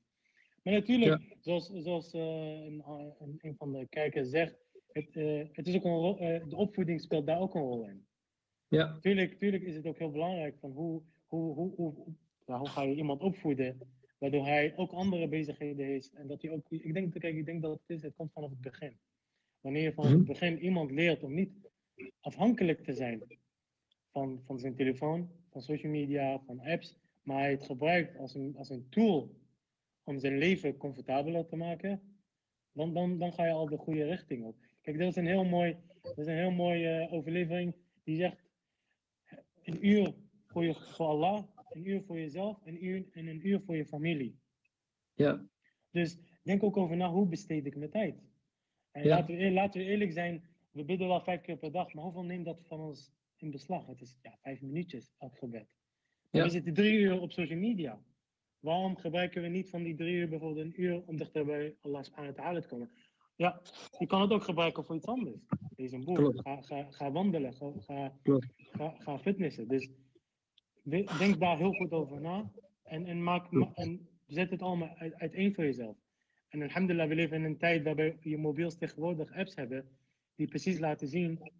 [0.62, 4.56] Maar natuurlijk, zoals, zoals eh, een, een, van de kijkers zegt,
[4.92, 7.86] het, eh, het is ook een rol, eh, de opvoeding speelt daar ook een rol
[7.86, 8.06] in.
[8.68, 11.94] Ja, Tuurlijk, tuurlijk is het ook heel belangrijk van hoe, hoe, hoe, hoe,
[12.46, 13.78] ja, hoe ga je iemand opvoeden,
[14.18, 16.12] waardoor hij ook andere bezigheden heeft.
[16.14, 18.50] En dat hij ook, ik denk, kijk, ik denk dat het is, het komt vanaf
[18.50, 18.98] het begin.
[19.60, 20.18] Wanneer je vanaf Mhm.
[20.18, 21.50] het begin iemand leert om niet
[22.20, 23.22] afhankelijk te zijn
[24.12, 28.56] van, van zijn telefoon, van social media, van apps, maar hij het gebruikt als een,
[28.56, 29.36] als een tool
[30.02, 32.02] om zijn leven comfortabeler te maken,
[32.72, 34.56] dan, dan, dan ga je al de goede richting op.
[34.80, 38.47] Kijk, dat is een heel mooi, dat is een heel mooie eh, overlevering die zegt
[39.68, 40.14] een uur
[40.46, 43.86] voor, je, voor Allah, een uur voor jezelf, een uur, en een uur voor je
[43.86, 44.38] familie.
[45.14, 45.46] ja,
[45.90, 48.22] Dus denk ook over na, hoe besteed ik mijn tijd?
[48.90, 49.08] En Ja.
[49.08, 52.04] laten, we, eer- laten we eerlijk zijn, we bidden wel vijf keer per dag, maar
[52.04, 53.86] hoeveel neemt dat van ons in beslag?
[53.86, 55.68] Het is ja, vijf minuutjes elk gebed.
[56.30, 56.42] Ja.
[56.44, 58.02] we zitten drie uur op social media.
[58.60, 62.02] Waarom gebruiken we niet van die drie uur bijvoorbeeld een uur om dichter bij Allah
[62.02, 62.90] subhanahu wa ta'ala te komen?
[63.38, 63.60] Ja,
[63.98, 65.36] je kan het ook gebruiken voor iets anders.
[65.76, 66.04] Lees een
[66.36, 67.72] ga, ga, ga wandelen, ga,
[68.70, 69.68] ga, ga, fitnessen.
[69.68, 69.88] Dus
[71.18, 72.50] denk daar heel goed over na
[72.82, 75.96] en, en, maak, ma- en zet het allemaal uit, uiteen voor jezelf.
[76.48, 79.88] En alhamdulillah, we leven in een tijd waarbij je mobiels tegenwoordig apps hebben
[80.34, 81.52] die precies laten zien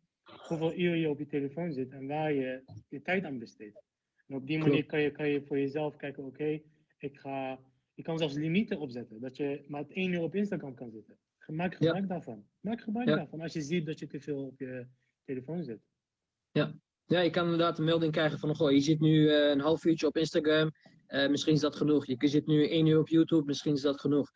[0.48, 3.82] hoeveel uur je op je telefoon zit en waar je je tijd aan besteedt.
[4.26, 6.60] En op die manier kan je, kan je voor jezelf kijken, oké,
[6.98, 7.60] ik ga,
[7.94, 11.18] je kan zelfs limieten opzetten, dat je maar het één uur op Instagram kan zitten.
[11.52, 12.46] Maak gebruik daarvan.
[12.60, 13.16] Maak gebruik Ja.
[13.16, 14.86] daarvan als je ziet dat je te veel op je
[15.24, 15.80] telefoon zit.
[17.06, 19.84] Ja, je kan inderdaad een melding krijgen van, goh, je zit nu eh, een half
[19.84, 20.70] uurtje op Instagram,
[21.06, 22.06] eh, misschien is dat genoeg.
[22.06, 24.30] Je zit nu één uur op YouTube, misschien is dat genoeg.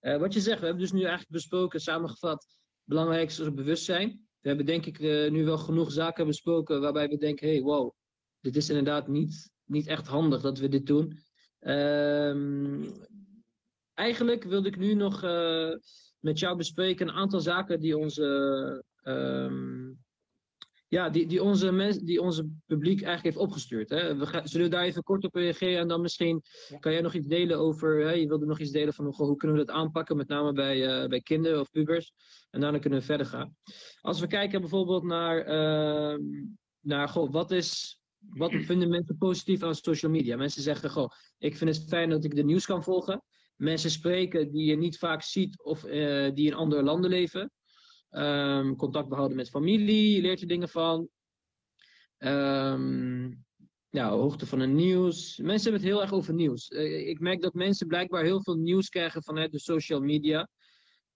[0.00, 4.08] Eh, wat je zegt, we hebben dus nu eigenlijk besproken, samengevat, het belangrijkste is bewustzijn.
[4.40, 5.00] We hebben denk ik
[5.30, 7.92] nu wel genoeg zaken besproken waarbij we denken, hey, wow,
[8.40, 11.18] dit is inderdaad niet, niet echt handig dat we dit doen.
[11.58, 12.84] Ehm,
[13.94, 15.22] eigenlijk wilde ik nu nog
[16.18, 19.90] met jou bespreken een aantal zaken die onze ehm,
[20.88, 23.90] ja, die, die, onze mens, die onze publiek eigenlijk heeft opgestuurd.
[23.90, 24.16] Hè?
[24.16, 26.78] We gaan, zullen we daar even kort op reageren en dan misschien Ja.
[26.78, 28.12] kan jij nog iets delen over, hè?
[28.12, 31.08] je wilde nog iets delen van hoe kunnen we dat aanpakken, met name bij, eh,
[31.08, 32.12] bij kinderen of pubers.
[32.50, 33.56] En daarna kunnen we verder gaan.
[34.00, 36.22] Als we kijken bijvoorbeeld naar, ehm,
[36.80, 40.36] naar goh, wat is, wat vinden mensen positief aan social media?
[40.36, 43.22] Mensen zeggen, goh, ik vind het fijn dat ik de nieuws kan volgen.
[43.58, 47.52] Mensen spreken die je niet vaak ziet of eh, die in andere landen leven.
[48.10, 51.08] Ehm, contact behouden met familie, je leert er dingen van.
[52.18, 53.30] Ehm,
[53.88, 55.36] ja, hoogte van het nieuws.
[55.36, 56.68] Mensen hebben het heel erg over nieuws.
[56.68, 60.48] Eh, ik merk dat mensen blijkbaar heel veel nieuws krijgen vanuit de social media.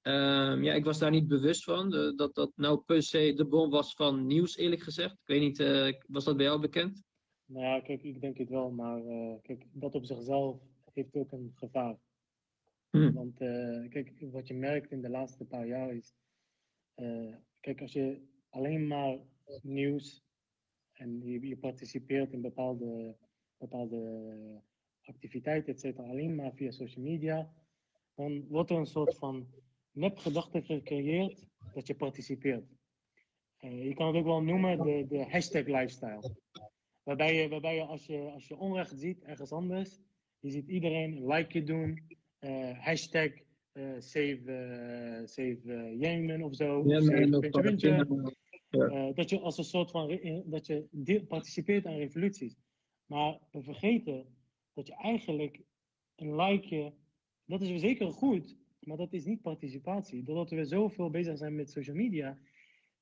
[0.01, 1.95] Ehm, ja, ik was daar niet bewust van.
[1.95, 5.13] eh, dat dat nou per se de bron was van nieuws, eerlijk gezegd.
[5.13, 5.59] Ik weet niet,
[6.07, 7.03] was dat bij jou bekend?
[7.45, 9.03] Nou ja, kijk, ik denk het wel, maar
[9.43, 10.61] kijk, dat op zichzelf
[10.93, 11.97] heeft ook een gevaar.
[12.93, 13.13] Hm.
[13.13, 16.15] Want eh, kijk, wat je merkt in de laatste paar jaar is,
[16.95, 19.19] eh, kijk, als je alleen maar
[19.63, 20.25] nieuws
[20.93, 23.17] en je, je participeert in bepaalde,
[23.57, 24.63] bepaalde
[25.03, 27.53] activiteiten, et cetera, alleen maar via social media,
[28.15, 29.47] dan wordt er een soort van
[29.91, 32.75] nepgedachte gecreëerd dat je participeert.
[33.57, 36.37] Eh, je kan het ook wel noemen de, de hashtag lifestyle.
[37.03, 40.01] Waarbij je, waarbij je, als je als je onrecht ziet ergens anders,
[40.39, 42.03] je ziet iedereen een likeje doen,
[42.79, 43.31] hashtag
[43.73, 47.41] eh, save, eh, save eh, Jemen of zo, Ja, save.
[48.69, 49.13] Ja.
[49.13, 52.57] Dat je als een soort van, dat je deel- participeert aan revoluties.
[53.07, 54.27] Maar we vergeten
[54.73, 55.61] dat je eigenlijk
[56.17, 56.93] een likeje,
[57.45, 60.23] dat is zeker goed, maar dat is niet participatie.
[60.25, 62.39] Doordat we zoveel bezig zijn met social media,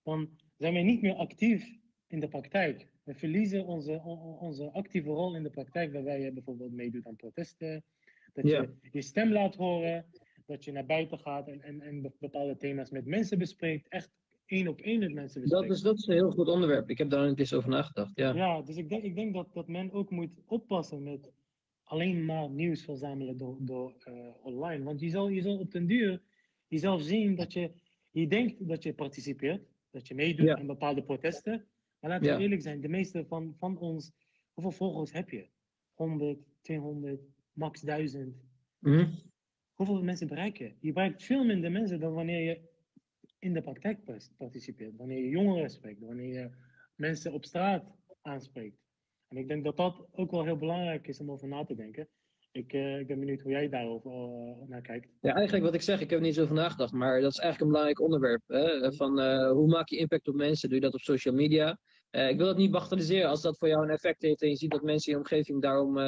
[0.02, 2.88] dan zijn we niet meer actief in de praktijk.
[3.02, 7.06] We verliezen onze, on- on- onze actieve rol in de praktijk, waarbij je bijvoorbeeld meedoet
[7.06, 7.84] aan protesten,
[8.32, 8.60] dat Ja.
[8.60, 10.04] je je stem laat horen,
[10.46, 14.10] dat je naar buiten gaat en, en, en be- bepaalde thema's met mensen bespreekt, echt
[14.46, 15.68] één op één met mensen bespreekt.
[15.68, 16.90] Dat is, dat is een heel goed onderwerp.
[16.90, 18.12] Ik heb daar niet eens over nagedacht.
[18.14, 18.34] Ja.
[18.34, 21.30] Ja, dus ik denk, ik denk dat, dat men ook moet oppassen met
[21.82, 24.84] alleen maar nieuws verzamelen door, door eh, online.
[24.84, 26.22] Want je zal, je zal op den duur
[26.68, 27.70] jezelf zien dat je,
[28.10, 30.56] je denkt dat je participeert, dat je meedoet Ja.
[30.58, 31.64] aan bepaalde protesten.
[32.00, 32.38] Maar laten we Ja.
[32.38, 34.12] eerlijk zijn, de meeste van, van ons,
[34.52, 35.46] hoeveel volgers heb je?
[35.94, 37.20] 100, 200,
[37.52, 38.36] max 1000.
[38.78, 39.08] Mhm.
[39.74, 40.72] Hoeveel mensen bereik je?
[40.80, 42.68] Je bereikt veel minder mensen dan wanneer je
[43.38, 43.98] in de praktijk
[44.36, 44.96] participeert.
[44.96, 46.50] Wanneer je jongeren spreekt, wanneer je
[46.96, 47.84] mensen op straat
[48.22, 48.78] aanspreekt.
[49.28, 52.08] En ik denk dat dat ook wel heel belangrijk is om over na te denken.
[52.52, 55.08] Ik, eh, ik ben benieuwd hoe jij daarover eh, naar kijkt.
[55.20, 57.38] Ja, eigenlijk wat ik zeg, ik heb er niet zo over nagedacht, maar dat is
[57.38, 58.42] eigenlijk een belangrijk onderwerp.
[58.46, 58.92] Hè?
[58.92, 60.68] Van eh, hoe maak je impact op mensen?
[60.68, 61.78] Doe je dat op social media?
[62.10, 64.70] Ik wil dat niet bagatelliseren als dat voor jou een effect heeft en je ziet
[64.70, 65.98] dat mensen in je omgeving daarom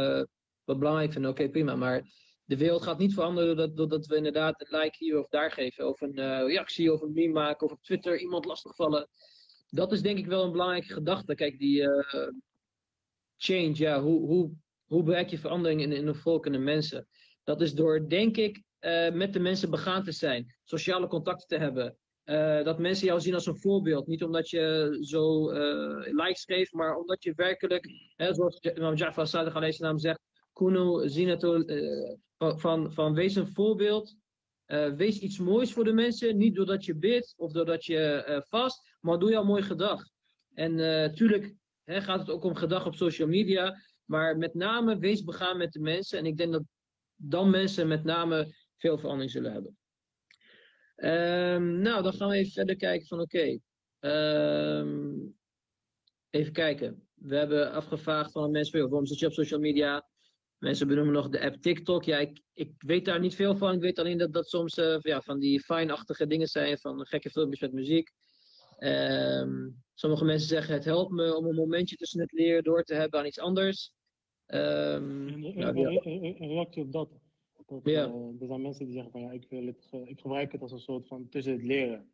[0.65, 1.31] wat belangrijk vinden.
[1.31, 2.03] Oké, prima, maar
[2.45, 6.01] de wereld gaat niet veranderen doordat, we inderdaad een like hier of daar geven, of
[6.01, 9.09] een eh, reactie of een meme maken, of op Twitter iemand lastigvallen.
[9.69, 11.35] Dat is denk ik wel een belangrijke gedachte.
[11.35, 12.29] Kijk, die eh,
[13.37, 14.53] change, ja, hoe, hoe,
[14.87, 17.09] hoe bereik je verandering in, in een volk en de mensen?
[17.45, 21.59] Dat is door, denk ik, eh, met de mensen begaan te zijn, sociale contacten te
[21.65, 21.97] hebben.
[22.65, 24.07] dat mensen jou zien als een voorbeeld.
[24.07, 25.51] Niet omdat je zo
[26.03, 30.21] likes geeft, maar omdat je werkelijk, hè, zoals Imam Ja'far Sadiq salam zegt,
[30.63, 34.17] Kunu zinatul, eh, van, van, van wees een voorbeeld.
[34.65, 36.37] Eh, wees iets moois voor de mensen.
[36.37, 40.05] Niet doordat je bidt of doordat je eh, vast, maar doe jouw mooi gedag.
[40.55, 43.81] En natuurlijk gaat het ook om gedag op social media.
[44.05, 46.19] Maar met name wees begaan met de mensen.
[46.19, 46.63] En ik denk dat
[47.17, 49.77] dan mensen met name veel verandering zullen hebben.
[50.97, 53.59] Ehm, nou, dan gaan we even verder kijken van oké.
[53.99, 55.15] ehm,
[56.31, 57.09] even kijken.
[57.15, 60.07] We hebben afgevraagd van mensen, waarom zit je op social media?
[60.63, 62.05] Mensen benoemen nog de app TikTok.
[62.05, 63.75] Ja, ik, ik weet daar niet veel van.
[63.75, 66.79] Ik weet alleen dat dat soms eh, ja, van die fijnachtige dingen zijn.
[66.79, 68.11] Van gekke filmpjes met muziek.
[68.79, 72.95] Ehm, sommige mensen zeggen het helpt me om een momentje tussen het leren door te
[72.95, 73.93] hebben aan iets anders.
[74.47, 76.01] Nou, ja.
[76.39, 77.09] reactie op dat.
[77.67, 78.05] dat Ja.
[78.07, 80.63] eh, er zijn mensen die zeggen van ja, ik, wil het, ge- ik gebruik het
[80.63, 82.13] als een soort van tussen het leren.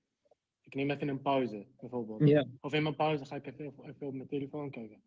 [0.63, 2.29] Ik neem even een pauze, bijvoorbeeld.
[2.29, 2.47] Ja.
[2.61, 5.03] Of in mijn pauze ga ik even, even op mijn telefoon kijken.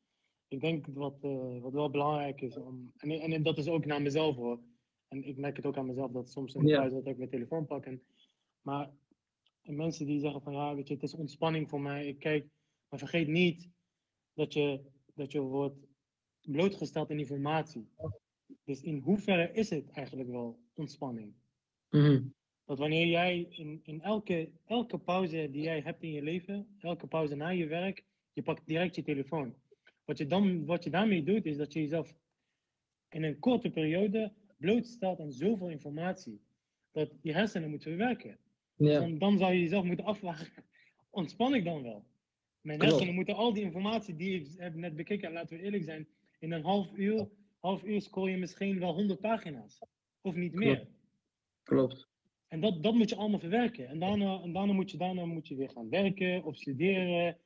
[0.52, 2.92] Ik denk wat, eh, wat wel belangrijk is om.
[2.98, 4.60] En, en dat is ook naar mezelf hoor.
[5.08, 7.30] En ik merk het ook aan mezelf dat soms in de pauze dat ik mijn
[7.30, 7.86] telefoon pak.
[7.86, 8.02] En,
[8.62, 8.90] maar
[9.62, 12.08] mensen die zeggen van ja, weet je, het is ontspanning voor mij.
[12.08, 12.48] Ik kijk,
[12.90, 13.70] maar vergeet niet
[14.34, 14.82] dat je,
[15.14, 15.88] dat je wordt
[16.42, 17.90] blootgesteld aan informatie.
[18.64, 21.34] Dus in hoeverre is het eigenlijk wel ontspanning?
[21.90, 22.24] Mhm.
[22.66, 27.08] Dat wanneer jij in, in elke, elke pauze die jij hebt in je leven, elke
[27.08, 29.56] pauze na je werk, je pakt direct je telefoon.
[30.06, 32.14] Wat je, dan, wat je daarmee doet, is dat je jezelf
[33.10, 36.42] in een korte periode blootstelt aan zoveel informatie.
[36.92, 38.38] Dat je hersenen moeten verwerken.
[38.76, 39.00] ja.
[39.00, 40.48] Dan, dan zou je jezelf moeten afvragen,
[41.10, 42.06] ontspan ik dan wel?
[42.62, 42.94] Mijn Klopt.
[42.94, 46.08] hersenen moeten al die informatie die ik heb net bekeken, en laten we eerlijk zijn,
[46.40, 49.80] in een half uur, half uur scoor je misschien wel 100 pagina's.
[50.22, 50.76] Of niet meer.
[50.76, 50.90] Klopt.
[51.64, 52.10] Klopt.
[52.48, 53.88] En dat, dat moet je allemaal verwerken.
[53.88, 57.38] En daarna, en daarna, moet je, daarna moet je weer gaan werken of studeren.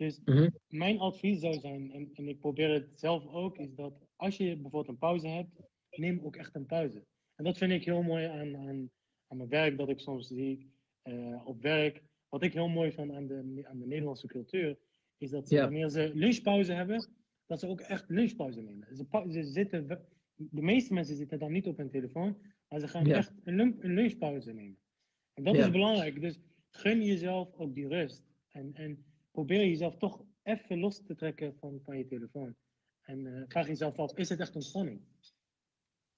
[0.00, 0.48] Dus Mhm.
[0.68, 4.52] mijn advies zou zijn, en, en ik probeer het zelf ook, is dat als je
[4.52, 5.60] bijvoorbeeld een pauze hebt,
[5.90, 7.04] neem ook echt een pauze.
[7.34, 8.90] En dat vind ik heel mooi aan, aan,
[9.26, 10.70] aan mijn werk, dat ik soms zie
[11.02, 12.02] eh, op werk.
[12.28, 14.78] Wat ik heel mooi vind aan de, aan de Nederlandse cultuur,
[15.18, 17.08] is dat ze, wanneer ze lunchpauze hebben,
[17.46, 18.96] dat ze ook echt lunchpauze nemen.
[18.96, 19.86] Ze, zitten,
[20.34, 22.36] de meeste mensen zitten dan niet op hun telefoon,
[22.68, 24.78] maar ze gaan echt een, lun- een lunchpauze nemen.
[25.34, 26.20] En dat is belangrijk.
[26.20, 28.22] Dus gun jezelf ook die rust.
[28.48, 32.56] En, en probeer jezelf toch even los te trekken van, je telefoon.
[33.00, 35.00] En eh, vraag jezelf af, is het echt ontspanning?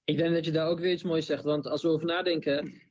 [0.03, 1.43] Ik denk dat je daar ook weer iets moois zegt.
[1.43, 2.81] Want als we over nadenken,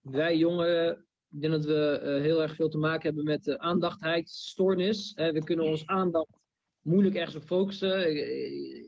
[0.00, 3.58] wij jongeren, ik denk dat we eh, heel erg veel te maken hebben met de
[3.58, 5.12] aandachtheidsstoornis.
[5.14, 5.32] Hè.
[5.32, 6.40] we kunnen ons aandacht
[6.80, 8.16] moeilijk ergens op focussen.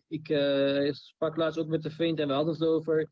[0.09, 3.11] Ik, eh, sprak laatst ook met een vriend en we hadden het over.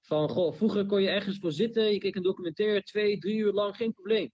[0.00, 3.52] Van, goh, vroeger kon je ergens voor zitten, je keek een documentaire, twee, drie uur
[3.52, 4.32] lang, geen probleem.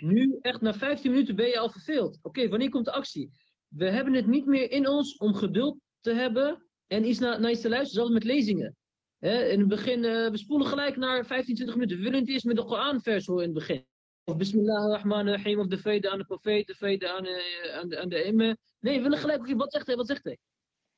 [0.00, 2.18] Nu, echt na 15 minuten ben je al verveeld.
[2.22, 3.30] Oké, wanneer komt de actie?
[3.68, 7.50] We hebben het niet meer in ons om geduld te hebben en iets naar, naar
[7.50, 8.76] iets te luisteren, zelfs met lezingen.
[9.18, 11.96] In het begin, eh, we spoelen gelijk naar 15, 20 minuten.
[11.96, 13.86] We willen het eerst met de Koran-vers horen in het begin.
[14.24, 18.08] Of Bismillah ar-Rahman ar-Rahim, of de vrede aan de profeet, de vrede aan, eh, aan
[18.08, 18.56] de, imme.
[18.80, 20.38] Nee, we willen gelijk, wat zegt hij, wat zegt hij?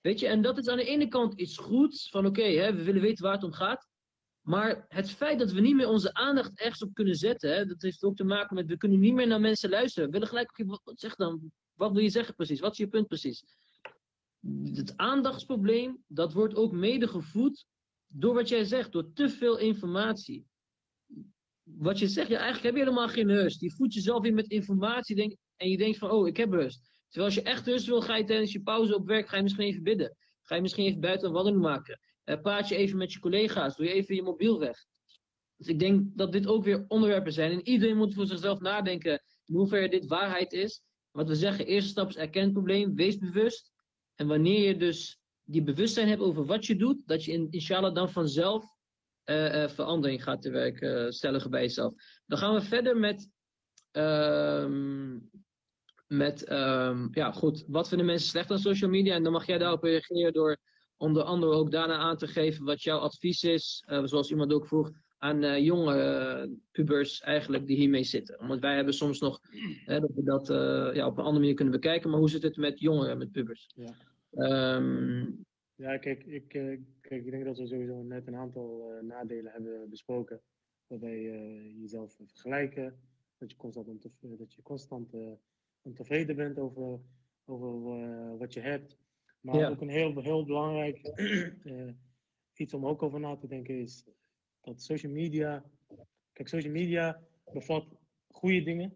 [0.01, 3.01] Weet je, en dat is aan de ene kant iets goeds, van oké, we willen
[3.01, 3.89] weten waar het om gaat.
[4.45, 7.83] Maar het feit dat we niet meer onze aandacht ergens op kunnen zetten, hè, dat
[7.83, 10.07] heeft ook te maken met, we kunnen niet meer naar mensen luisteren.
[10.07, 11.53] We willen gelijk, oké, wat, zeg dan?
[11.75, 12.61] Wat wil je zeggen precies?
[12.61, 13.45] Wat is je punt precies?
[14.65, 17.67] Het aandachtsprobleem, dat wordt ook mede gevoed
[18.07, 20.47] door wat jij zegt, door te veel informatie.
[21.63, 23.61] Wat je zegt, ja, eigenlijk heb je helemaal geen rust.
[23.61, 26.81] Je voedt jezelf weer met informatie denk, en je denkt van, oh, ik heb rust.
[27.09, 29.43] Terwijl als je echt rust wil, ga je tijdens je pauze op werk, ga je
[29.43, 30.17] misschien even bidden.
[30.43, 32.01] Ga je misschien even buiten een wandeling maken.
[32.25, 34.85] Eh, praat je even met je collega's, doe je even je mobiel weg.
[35.57, 37.53] Dus ik denk dat dit ook weer onderwerpen zijn.
[37.53, 40.83] En iedereen moet voor zichzelf nadenken in hoeverre dit waarheid is.
[41.11, 43.73] Wat we zeggen, eerste stap is erken het probleem, wees bewust.
[44.15, 47.95] En wanneer je dus die bewustzijn hebt over wat je doet, dat je in, inshallah
[47.95, 48.65] dan vanzelf
[49.25, 51.95] eh, eh, verandering gaat te werk eh, stellen bij jezelf.
[52.27, 53.31] Dan gaan we verder met,
[53.91, 55.19] ehm,
[56.07, 59.15] met ehm, ja goed, wat vinden mensen slecht aan social media?
[59.15, 60.59] En dan mag jij daarop reageren door
[60.97, 64.67] onder andere ook daarna aan te geven wat jouw advies is, eh, zoals iemand ook
[64.67, 68.47] vroeg, aan eh, jonge eh, pubers eigenlijk die hiermee zitten.
[68.47, 69.41] Want wij hebben soms nog
[69.85, 70.47] hè, dat we dat
[70.95, 73.71] ja, op een andere manier kunnen bekijken, maar hoe zit het met jongeren, met pubers?
[73.75, 73.95] Ja.
[74.31, 75.31] Ehm,
[75.77, 76.81] Ja, kijk ik, kijk,
[77.25, 80.41] ik denk dat we sowieso net een aantal nadelen hebben besproken.
[80.87, 82.99] Waarbij je jezelf vergelijken,
[83.39, 85.13] dat je constant, ontev- dat je constant
[85.83, 87.01] ontevreden bent over,
[87.45, 88.97] over wat je hebt.
[89.45, 89.69] Maar Ja.
[89.71, 90.99] ook een heel, heel belangrijk
[91.65, 91.89] eh,
[92.55, 94.05] iets om ook over na te denken is
[94.61, 95.65] dat social media.
[96.33, 97.21] Kijk, social media
[97.53, 97.87] bevat
[98.29, 98.95] goede dingen.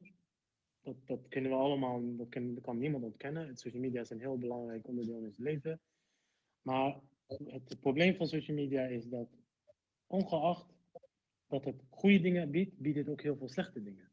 [0.83, 3.57] Dat, dat kunnen we allemaal, dat, kan, dat kan niemand ontkennen.
[3.57, 5.81] Social media is een heel belangrijk onderdeel in ons leven.
[6.63, 7.01] Maar
[7.45, 9.29] het probleem van social media is dat,
[10.07, 10.67] ongeacht
[11.47, 14.11] dat het goede dingen biedt, biedt het ook heel veel slechte dingen.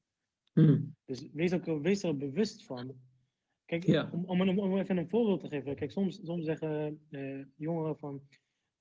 [0.53, 2.95] hmm, Dus wees, ook, wees er bewust van.
[3.65, 4.09] Kijk, Ja.
[4.11, 5.75] om, om, om, om even een voorbeeld te geven.
[5.75, 8.21] Kijk, soms, soms zeggen eh, jongeren van,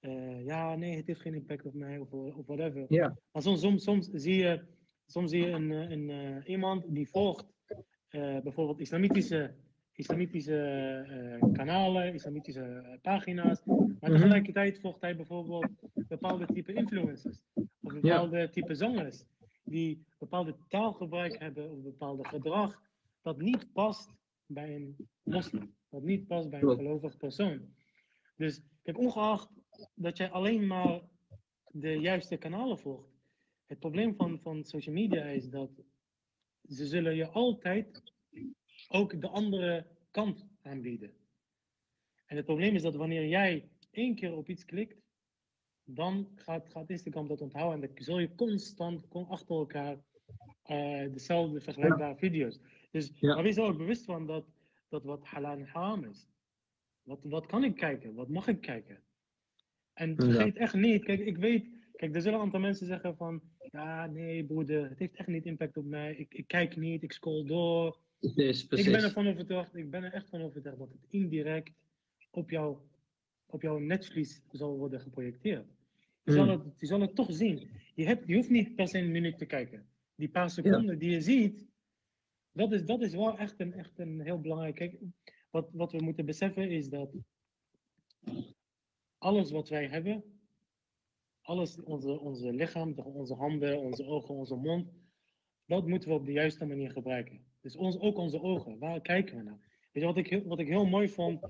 [0.00, 2.84] eh, ja, nee, het heeft geen impact op mij of, of whatever.
[2.88, 3.18] Ja.
[3.32, 4.60] Maar soms, soms, soms zie je,
[5.06, 7.52] soms zie je een, eh, een, iemand die volgt
[8.42, 9.54] bijvoorbeeld islamitische,
[9.92, 13.62] islamitische kanalen, islamitische pagina's.
[13.64, 14.12] Maar Mhm.
[14.12, 15.66] tegelijkertijd volgt hij bijvoorbeeld
[16.08, 17.40] bepaalde type influencers.
[17.54, 19.24] Of bepaalde type zangers.
[19.64, 22.80] Die bepaalde taalgebruik hebben of bepaalde gedrag
[23.22, 24.10] dat niet past
[24.46, 25.74] bij een moslim.
[25.88, 27.74] Dat niet past bij een gelovig persoon.
[28.36, 29.48] Dus kijk, ongeacht
[29.94, 31.02] dat jij alleen maar
[31.70, 33.08] de juiste kanalen volgt.
[33.66, 35.70] Het probleem van, van social media is dat
[36.68, 38.12] ze zullen je altijd
[38.88, 41.12] ook de andere kant aanbieden.
[42.26, 45.02] En het probleem is dat wanneer jij één keer op iets klikt,
[45.84, 49.98] dan gaat, gaat Instagram dat onthouden en dan zul je constant achter elkaar
[50.62, 52.60] eh, dezelfde vergelijkbare video's.
[52.94, 53.34] Dus Ja.
[53.34, 54.44] maar wees er ook bewust van dat,
[54.88, 56.28] dat wat halal en haram is.
[57.02, 58.14] Wat, wat kan ik kijken?
[58.14, 59.02] Wat mag ik kijken?
[59.92, 60.24] En Ja.
[60.24, 61.64] vergeet echt niet, kijk, ik weet,
[61.96, 65.44] kijk, er zullen een aantal mensen zeggen van, ja, nee, broeder, het heeft echt niet
[65.44, 66.14] impact op mij.
[66.16, 67.98] Ik, ik kijk niet, ik scroll door.
[68.20, 71.72] Ik ben ervan overtuigd, ik ben er echt van overtuigd dat het indirect
[72.30, 72.76] op, jou,
[73.46, 75.66] op jouw netvlies zal worden geprojecteerd.
[76.24, 76.50] Je, zal Mm.
[76.50, 77.70] het, je zal het toch zien.
[77.94, 79.86] Je, hebt, je hoeft niet per se een minuut te kijken.
[80.16, 81.64] Die paar seconden die je ziet,
[82.54, 84.74] dat is, dat is wel echt een, echt een heel belangrijk.
[84.74, 84.98] Kijk,
[85.50, 87.14] wat, wat we moeten beseffen is dat
[89.18, 90.24] alles wat wij hebben,
[91.40, 94.92] alles, onze, onze lichaam, onze handen, onze ogen, onze mond,
[95.66, 97.44] dat moeten we op de juiste manier gebruiken.
[97.60, 99.60] Dus ons, ook onze ogen, waar kijken we naar?
[99.92, 101.46] Weet je, wat ik, wat ik heel mooi vond,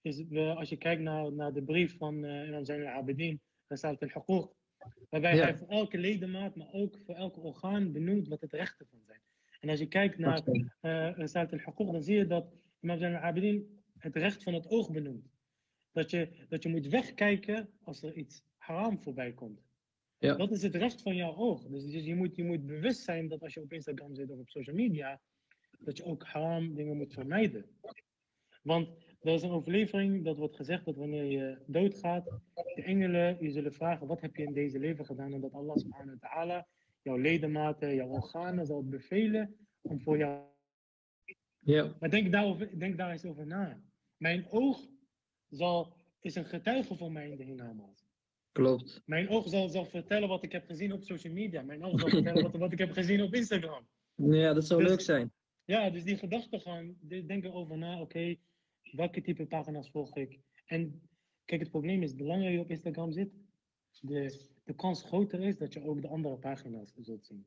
[0.00, 4.02] is we, als je kijkt naar, naar de brief van uh, Imam Zain al-Abidin, staat
[4.02, 4.54] al-Huquq,
[5.10, 9.00] waarbij hij voor elke ledemaat, maar ook voor elke orgaan benoemt wat het rechten van
[9.06, 9.20] zijn.
[9.66, 10.42] En als je kijkt naar
[10.82, 15.28] uh, al-Huquq, dan zie je dat Imam Zain al-Abidin het recht van het oog benoemt.
[15.92, 19.60] Dat je, dat je moet wegkijken als er iets haram voorbij komt.
[20.18, 20.34] Ja.
[20.34, 21.66] Dat is het recht van jouw oog.
[21.66, 24.38] Dus, dus je, moet, je moet bewust zijn dat als je op Instagram zit of
[24.38, 25.20] op social media,
[25.78, 27.64] dat je ook haram dingen moet vermijden.
[28.62, 28.88] Want
[29.20, 33.72] er is een overlevering dat wordt gezegd dat wanneer je doodgaat, de engelen je zullen
[33.72, 35.32] vragen: wat heb je in deze leven gedaan?
[35.32, 36.66] En dat Allah subhanahu wa ta'ala
[37.06, 40.44] jouw ledematen, jouw organen zal bevelen om voor jou.
[41.58, 41.96] Ja.
[42.00, 43.80] Maar denk, daarover, denk daar eens over na.
[44.16, 44.88] Mijn oog
[45.48, 47.94] zal, is een getuige voor mij in de.
[48.52, 49.02] Klopt.
[49.04, 51.62] Mijn oog zal, zal vertellen wat ik heb gezien op social media.
[51.62, 53.88] Mijn oog zal vertellen wat, wat ik heb gezien op Instagram.
[54.14, 55.32] Ja, dat zou dus leuk zijn.
[55.64, 56.96] Ja, dus die gedachten gaan,
[57.26, 58.36] denken over na, oké,
[58.82, 60.38] welke type pagina's volg ik?
[60.64, 61.02] En
[61.44, 63.30] kijk, het probleem is, de langer je op Instagram zit,
[64.00, 67.46] de, de kans groter is dat je ook de andere pagina's zult zien.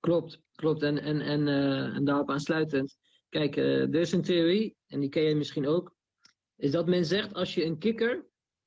[0.00, 0.82] Klopt, klopt.
[0.82, 2.96] En, en, en, uh, en daarop aansluitend,
[3.28, 5.96] kijk, uh, er is een theorie, en die ken je misschien ook,
[6.56, 8.26] is dat men zegt als je een kikker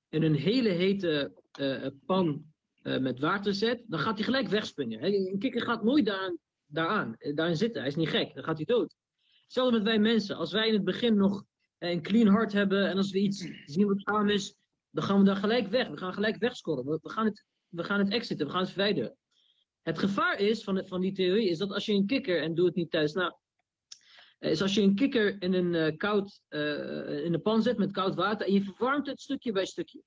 [0.10, 2.46] in een hele hete uh, pan
[2.82, 5.04] met water zet, dan gaat hij gelijk wegspringen.
[5.04, 6.38] Een kikker gaat nooit daaraan
[6.68, 7.82] daaraan, eh, daarin zitten.
[7.82, 8.96] Hij is niet gek, dan gaat hij dood.
[9.44, 10.36] Hetzelfde met wij mensen.
[10.36, 11.44] Als wij in het begin nog
[11.78, 14.56] eh, een clean heart hebben en als we iets zien wat aan is,
[14.98, 15.88] dan gaan we daar gelijk weg.
[15.88, 16.86] We gaan gelijk wegscoren.
[16.86, 19.18] We, gaan, het, we gaan het exiten, we gaan het verwijderen.
[19.82, 22.66] Het gevaar is van, van die theorie is dat als je een kikker, en doe
[22.66, 23.34] het niet thuis nou,
[24.40, 27.92] is als je een kikker in een, uh, koud, uh, in een pan zet met
[27.92, 30.02] koud water en je verwarmt het stukje bij stukje.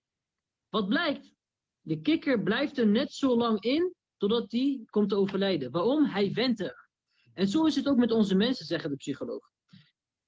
[0.69, 1.33] Wat blijkt?
[1.81, 5.71] De kikker blijft er net zo lang in totdat die komt te overlijden.
[5.71, 6.05] Waarom?
[6.05, 6.89] Hij went er.
[7.35, 9.51] En zo is het ook met onze mensen, zeggen de psycholoog.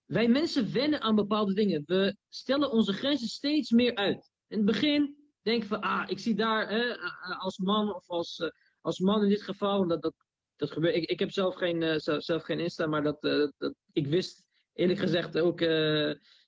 [0.05, 1.83] Wij mensen wennen aan bepaalde dingen.
[1.87, 4.32] We stellen onze grenzen steeds meer uit.
[4.53, 6.97] In het begin denken we, ah, ik zie daar hè,
[7.39, 8.49] als man of als, eh,
[8.81, 10.15] als man in dit geval, dat, dat,
[10.57, 10.95] dat gebeurt.
[10.95, 15.39] Ik, ik heb zelf geen, zelf geen Insta, maar dat, dat, ik wist eerlijk gezegd
[15.39, 15.61] ook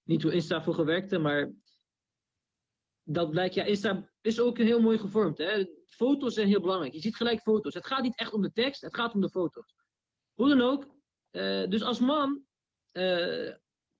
[0.03, 1.53] niet hoe Insta vroeger werkte, maar
[3.03, 5.39] dat blijkt, ja, Insta is ook heel mooi gevormd.
[5.39, 5.67] Hè?
[5.87, 6.93] Foto's zijn heel belangrijk.
[6.93, 7.75] Je ziet gelijk foto's.
[7.75, 9.75] Het gaat niet echt om de tekst, het gaat om de foto's.
[10.35, 10.87] Hoe dan ook.
[11.71, 12.45] Dus als man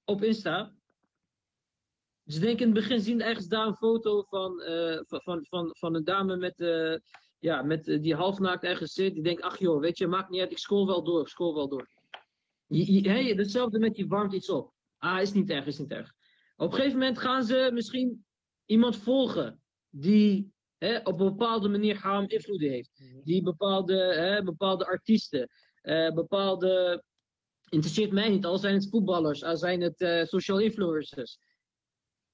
[0.05, 0.77] op Insta.
[2.27, 5.95] Ze denken in het begin zien ergens daar een foto van, uh, van, van, van
[5.95, 6.55] een dame met,
[7.39, 9.15] ja, met die halfnaakt ergens zit.
[9.15, 11.55] Die denkt, ach joh, weet je, maakt niet uit, ik scroll wel door, ik scroll
[11.55, 11.89] wel door.
[12.67, 14.73] Hey, hetzelfde met je warmt iets op.
[14.99, 16.13] Ah, is niet erg, is niet erg.
[16.57, 18.25] Op een gegeven moment gaan ze misschien
[18.65, 23.03] iemand volgen die hè, op een bepaalde manier haram invloed heeft.
[23.25, 25.49] Die bepaalde, hè, bepaalde artiesten,
[26.15, 27.03] bepaalde.
[27.69, 31.39] Interesseert mij niet, al zijn het voetballers, al zijn het social influencers.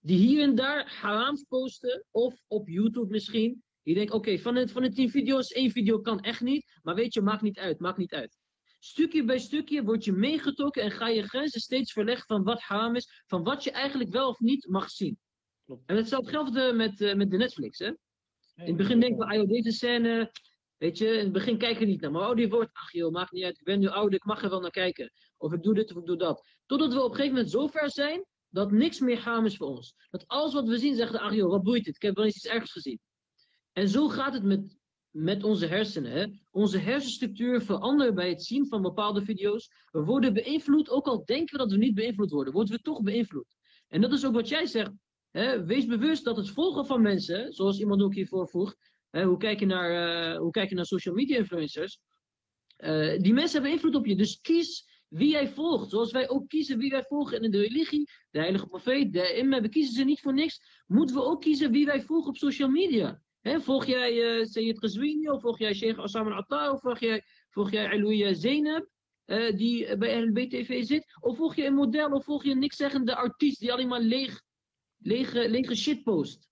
[0.00, 3.62] Die hier en daar harams posten, of op YouTube misschien.
[3.82, 6.78] Die denkt, oké, van, het, van de tien video's, één video kan echt niet.
[6.82, 8.38] Maar weet je, maakt niet uit, maakt niet uit.
[8.78, 12.96] Stukje bij stukje word je meegetrokken en ga je grenzen steeds verleggen van wat haram
[12.96, 15.18] is, van wat je eigenlijk wel of niet mag zien.
[15.86, 17.78] En hetzelfde met, uh, met de Netflix.
[17.78, 17.86] Hè?
[17.86, 17.96] In
[18.66, 20.32] het begin denken we, ah, deze scène,
[20.76, 22.10] weet je, in het begin kijken we niet naar.
[22.10, 24.42] Maar oh, die wordt, ach joh, maakt niet uit, ik ben nu oud, ik mag
[24.42, 25.12] er wel naar kijken.
[25.36, 26.46] Of ik doe dit of ik doe dat.
[26.66, 29.66] Totdat we op een gegeven moment zo ver zijn, dat niks meer gaam is voor
[29.66, 29.94] ons.
[30.10, 32.36] Dat alles wat we zien, zeggen ach joh, wat boeit het, ik heb wel eens
[32.36, 33.00] iets ergens gezien.
[33.72, 34.78] En zo gaat het met,
[35.10, 36.12] met onze hersenen.
[36.12, 36.26] Hè?
[36.50, 39.70] Onze hersenstructuur verandert bij het zien van bepaalde video's.
[39.90, 43.02] We worden beïnvloed, ook al denken we dat we niet beïnvloed worden, worden we toch
[43.02, 43.56] beïnvloed.
[43.88, 44.92] En dat is ook wat jij zegt,
[45.66, 48.74] wees bewust dat het volgen van mensen, zoals iemand ook hiervoor vroeg,
[49.10, 52.00] hoe, kijk je naar, uh, hoe kijk je naar social media influencers?
[52.78, 54.16] Uh, die mensen hebben invloed op je.
[54.16, 55.90] Dus kies wie jij volgt.
[55.90, 59.62] Zoals wij ook kiezen wie wij volgen in de religie, de heilige profeet, de imam.
[59.62, 60.82] We kiezen ze niet voor niks.
[60.86, 63.22] Moeten we ook kiezen wie wij volgen op social media.
[63.42, 68.86] volg jij uh, Sayyid of volg jij Sheikh Osama Atta, of volg jij, volg jij?
[69.26, 71.16] Uh, die bij LBTV zit?
[71.20, 74.42] Of volg je een model, of volg je een nikszeggende artiest die alleen maar leeg
[75.02, 76.48] lege, lege shitpost.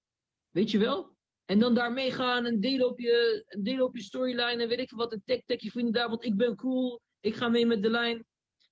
[0.51, 1.17] Weet je wel?
[1.45, 4.91] En dan daarmee gaan en delen op je, delen op je storyline en weet ik
[4.91, 5.13] wat.
[5.13, 7.01] En tag, tag je vrienden daar, want ik ben cool.
[7.21, 8.27] Ik ga mee met de lijn.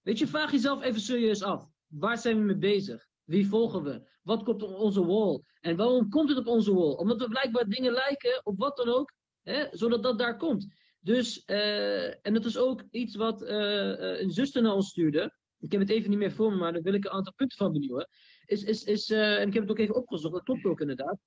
[0.07, 1.69] Weet je, vraag jezelf even serieus af.
[1.87, 3.07] Waar zijn we mee bezig?
[3.25, 4.09] Wie volgen we?
[4.23, 5.43] Wat komt op onze wall?
[5.61, 6.93] En waarom komt het op onze wall?
[6.93, 10.67] Omdat we blijkbaar dingen lijken, of wat dan ook, hè, zodat dat daar komt.
[11.01, 15.35] Dus, eh, en dat is ook iets wat eh, eh, een zuster naar ons stuurde.
[15.59, 17.59] Ik heb het even niet meer voor me, maar daar wil ik een aantal punten
[17.59, 18.09] van benieuwen.
[18.45, 21.19] Is, is, is, en ik heb het ook even opgezocht, dat klopt ook inderdaad.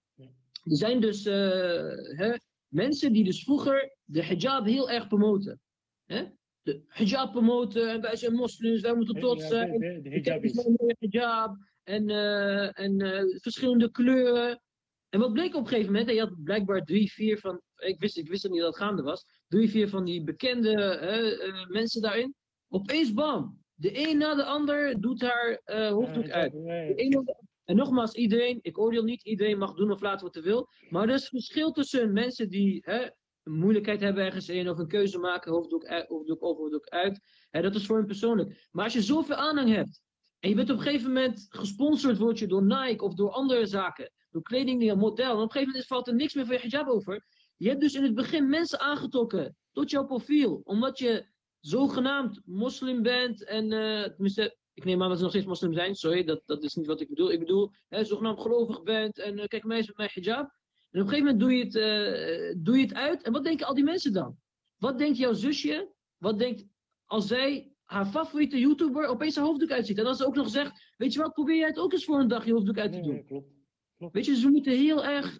[0.63, 2.35] Er zijn dus hè,
[2.67, 5.59] mensen die dus vroeger de hijab heel erg promoten.
[6.05, 6.25] Hè?
[6.61, 9.79] De hijab promoten, en wij zijn moslims, wij moeten trots zijn.
[9.79, 10.67] de, hijab is.
[10.99, 14.61] hijab en, eh, en eh, verschillende kleuren.
[15.09, 17.99] En wat bleek op een gegeven moment, en je had blijkbaar drie, vier van, ik
[17.99, 21.69] wist, ik wist ook niet dat het gaande was, drie, vier van die bekende eh,
[21.69, 22.35] mensen daarin.
[22.67, 26.51] Opeens bam, de een na de ander doet haar hoofddoek uit.
[26.51, 27.37] De
[27.69, 30.67] en nogmaals, iedereen, ik oordeel niet, iedereen mag doen of laten wat hij wil.
[30.89, 33.07] Maar er is verschil tussen mensen die hè,
[33.49, 37.21] moeilijkheid hebben ergens in, of een keuze maken, hoofddoek, over, hoofddoek uit.
[37.49, 38.67] Hè, dat is voor hen persoonlijk.
[38.71, 40.01] Maar als je zoveel aanhang hebt,
[40.39, 43.65] en je bent op een gegeven moment gesponsord word je door Nike of door andere
[43.65, 46.61] zaken, door kleding, model, en op een gegeven moment valt er niks meer van je
[46.61, 47.25] hijab over.
[47.57, 51.27] Je hebt dus in het begin mensen aangetrokken tot jouw profiel, omdat je
[51.59, 56.23] zogenaamd moslim bent en, tenminste, ik neem aan dat ze nog steeds moslim zijn, sorry,
[56.23, 57.31] dat, dat is niet wat ik bedoel.
[57.31, 60.58] Ik bedoel, hè, zogenaamd gelovig bent en eh, kijk mij eens met mijn hijab.
[60.91, 63.21] En op een gegeven moment doe je, het, eh, doe je het uit.
[63.23, 64.37] En wat denken al die mensen dan?
[64.77, 65.93] Wat denkt jouw zusje?
[66.17, 66.65] Wat denkt
[67.05, 69.97] als zij haar favoriete YouTuber opeens haar hoofddoek uitziet?
[69.97, 72.19] En als ze ook nog zegt, weet je wat, probeer jij het ook eens voor
[72.19, 73.13] een dag je hoofddoek uit te doen.
[73.13, 73.53] nee, klopt.
[73.97, 74.13] klopt.
[74.13, 75.39] Weet je, dus we moeten heel erg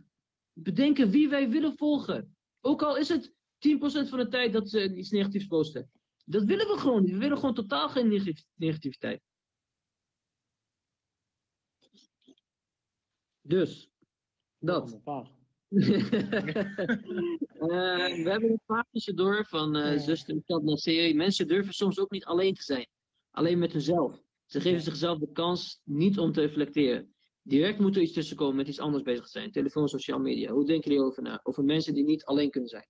[0.54, 2.38] bedenken wie wij willen volgen.
[2.62, 5.92] Ook al is het 10% van de tijd dat ze iets negatiefs posten.
[6.26, 7.12] Dat willen we gewoon niet.
[7.12, 9.22] We willen gewoon totaal geen negativiteit.
[13.42, 13.90] Dus,
[14.60, 15.02] dat.
[17.60, 17.68] Eh,
[18.24, 19.98] we hebben een vraagje door van Ja.
[19.98, 21.14] zuster Michel Nasseri.
[21.16, 22.88] Mensen durven soms ook niet alleen te zijn.
[23.32, 24.22] Alleen met hunzelf.
[24.46, 27.14] Ze geven zichzelf de kans niet om te reflecteren.
[27.42, 29.52] Direct moet er iets tussen komen met iets anders bezig zijn.
[29.52, 30.52] Telefoon, sociale media.
[30.52, 31.40] Hoe denken jullie over na?
[31.44, 32.88] Over mensen die niet alleen kunnen zijn.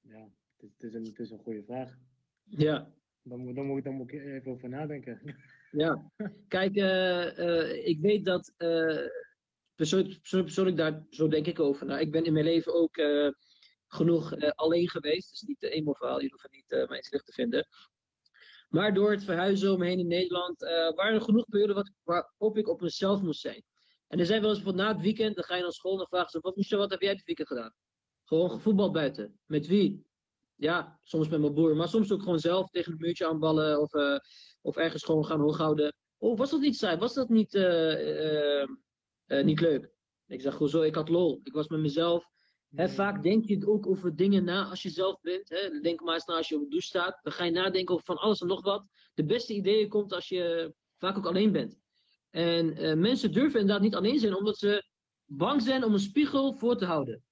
[0.00, 1.98] Ja, het is, het, is een, het is een goede vraag.
[2.44, 2.92] Ja.
[3.22, 5.20] Dan moet, dan, moet, dan moet ik even over nadenken.
[5.72, 6.10] Ja,
[6.48, 9.06] kijk, eh, eh, ik weet dat eh,
[9.74, 11.86] persoonlijk, persoonlijk daar, zo denk ik over.
[11.86, 12.96] Nou, ik ben in mijn leven ook
[13.86, 15.30] genoeg alleen geweest.
[15.30, 17.66] Dus niet uh, eenmaal verhaal, je hoeft het niet uh, mijn terug te vinden.
[18.68, 22.80] Maar door het verhuizen omheen in Nederland uh, waren er genoeg wat, waarop ik op
[22.80, 23.64] mezelf moest zijn.
[24.08, 25.98] En er zijn wel eens bijvoorbeeld na het weekend, dan ga je naar school en
[25.98, 27.74] dan vragen ze, wat, Michel, wat heb jij dit weekend gedaan?
[28.24, 29.40] Gewoon gevoetbald buiten.
[29.46, 30.06] Met wie?
[30.54, 33.94] Ja, soms met mijn broer, maar soms ook gewoon zelf tegen een muurtje aanballen of,
[33.94, 34.18] uh,
[34.60, 35.94] of ergens gewoon gaan hooghouden.
[36.18, 36.96] Oh, was dat niet saai?
[36.96, 39.90] Was dat niet, uh, uh, niet leuk?
[40.26, 41.40] Ik zeg gewoon zo, ik had lol.
[41.42, 42.30] Ik was met mezelf.
[42.74, 45.48] Vaak denk je ook over dingen na als je zelf bent.
[45.82, 47.18] Denk maar eens na als je op de douche staat.
[47.22, 48.86] Dan ga je nadenken over van alles en nog wat.
[49.14, 51.80] De beste ideeën komt als je vaak ook alleen bent.
[52.30, 54.84] En uh, mensen durven inderdaad niet alleen zijn, omdat ze
[55.24, 57.24] bang zijn om een spiegel voor te houden.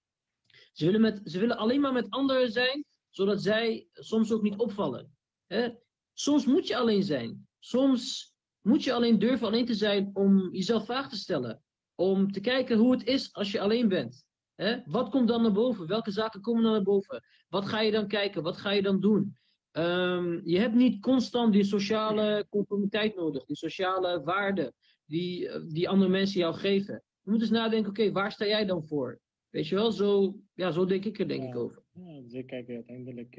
[0.73, 4.57] Ze willen, met, ze willen alleen maar met anderen zijn, zodat zij soms ook niet
[4.57, 5.17] opvallen.
[5.47, 5.69] Hè?
[6.13, 7.49] Soms moet je alleen zijn.
[7.59, 11.63] Soms moet je alleen durven alleen te zijn om jezelf vragen te stellen.
[11.95, 14.25] Om te kijken hoe het is als je alleen bent.
[14.55, 14.81] Hè?
[14.85, 15.87] Wat komt dan naar boven?
[15.87, 17.25] Welke zaken komen dan naar boven?
[17.49, 18.43] Wat ga je dan kijken?
[18.43, 19.39] Wat ga je dan doen?
[19.73, 26.11] Um, je hebt niet constant die sociale conformiteit nodig, die sociale waarden die, die andere
[26.11, 27.03] mensen jou geven.
[27.23, 29.21] Je moet eens nadenken, oké, okay, waar sta jij dan voor?
[29.51, 31.80] Weet je wel, zo, ja, zo denk ik er denk ik over.
[31.93, 33.30] Ja, dus kijk, uiteindelijk,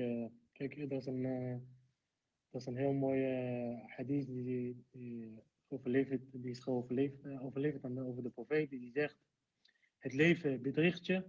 [0.52, 1.24] kijk, dat is een,
[2.50, 8.02] dat is een heel mooie hadith die, die, overleverd, die is overleverd, overleverd aan de,
[8.02, 9.18] over de profeet, die zegt,
[9.98, 11.24] het leven bedriegt je,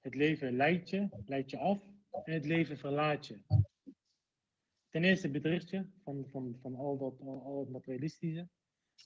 [0.00, 1.82] het leven leidt je, leidt je af,
[2.24, 3.40] en het leven verlaat je.
[4.88, 8.48] Ten eerste bedriegt je van, van, van al, dat, al, al het materialistische.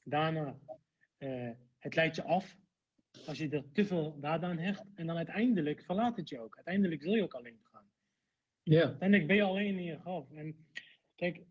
[0.05, 0.59] Daarna,
[1.19, 2.57] uh, het leidt je af
[3.27, 4.85] als je er te veel waarde aan hecht.
[4.95, 6.55] En dan uiteindelijk verlaat het je ook.
[6.55, 7.91] Uiteindelijk zul je ook alleen gaan.
[8.63, 8.83] Ja.
[8.83, 10.31] Uiteindelijk ben je alleen in je graf.
[10.31, 10.67] En
[11.15, 11.45] kijk,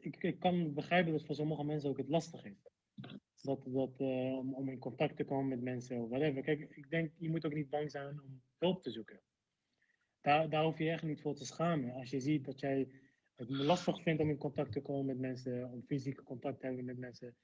[0.00, 2.66] ik, ik kan begrijpen dat voor sommige mensen ook het lastig is.
[3.42, 6.42] Dat, dat, uh, om, om in contact te komen met mensen of whatever.
[6.42, 9.20] Kijk, ik denk, je moet ook niet bang zijn om hulp te zoeken.
[10.20, 11.94] Daar, daar hoef je echt niet voor te schamen.
[11.94, 12.88] Als je ziet dat jij
[13.34, 16.84] het lastig vindt om in contact te komen met mensen, om fysieke contact te hebben
[16.84, 17.36] met mensen.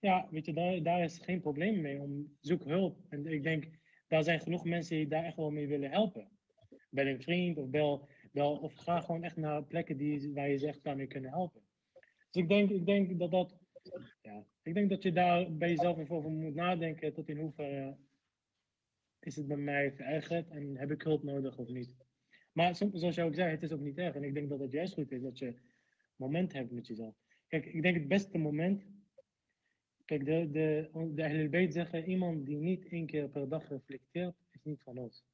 [0.00, 2.00] Ja, weet je, daar, daar is geen probleem mee.
[2.00, 2.98] Om, zoek hulp.
[3.08, 3.68] En ik denk,
[4.06, 6.28] daar zijn genoeg mensen die daar echt wel mee willen helpen.
[6.90, 10.58] Bel een vriend of bel, bel of ga gewoon echt naar plekken die, waar je
[10.58, 11.62] zegt daarmee kunnen helpen.
[12.30, 13.58] Dus ik denk, ik denk dat dat,
[14.22, 17.96] ja, ik denk dat je daar bij jezelf even over moet nadenken tot in hoeverre
[19.20, 21.90] is het bij mij verergerd en heb ik hulp nodig of niet.
[22.52, 24.14] Maar zoals je ook zei, het is ook niet erg.
[24.14, 25.54] En ik denk dat het juist goed is dat je
[26.16, 27.14] moment hebt met jezelf.
[27.46, 28.84] Kijk, ik denk het beste moment
[30.08, 34.82] Kijk, de, de, de zeggen, iemand die niet één keer per dag reflecteert, is niet
[34.82, 35.24] van ons.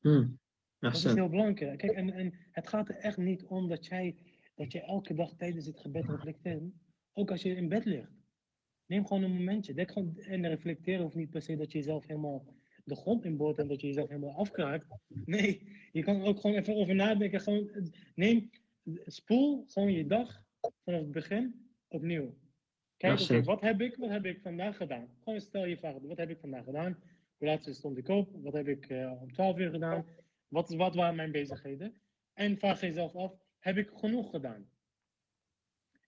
[0.00, 0.38] Hmm.
[0.78, 1.78] Dat is heel belangrijk.
[1.78, 4.16] Kijk, en, en het gaat er echt niet om dat jij,
[4.54, 6.62] dat je elke dag tijdens het gebed reflecteert.
[7.12, 8.10] Ook als je in bed ligt.
[8.86, 9.74] Neem gewoon een momentje.
[9.74, 12.54] Denk gewoon, en reflecteren hoeft niet per se dat je jezelf helemaal
[12.84, 14.86] de grond inboort en dat je jezelf helemaal afkraakt.
[15.24, 17.40] Nee, je kan ook gewoon even over nadenken.
[17.40, 18.50] Gewoon, neem,
[19.06, 20.42] spoel gewoon je dag
[20.84, 22.34] vanaf het begin opnieuw.
[22.98, 23.44] Kijk, oké, Ahsan.
[23.44, 25.08] wat heb ik, wat heb ik vandaag gedaan?
[25.18, 26.98] Gewoon stel je vraag, wat heb ik vandaag gedaan?
[27.36, 28.28] Hoe laat stond ik op?
[28.42, 30.06] Wat heb ik eh, om 12 uur gedaan?
[30.48, 32.00] Wat, wat waren mijn bezigheden?
[32.32, 34.70] En vraag jezelf af, heb ik genoeg gedaan?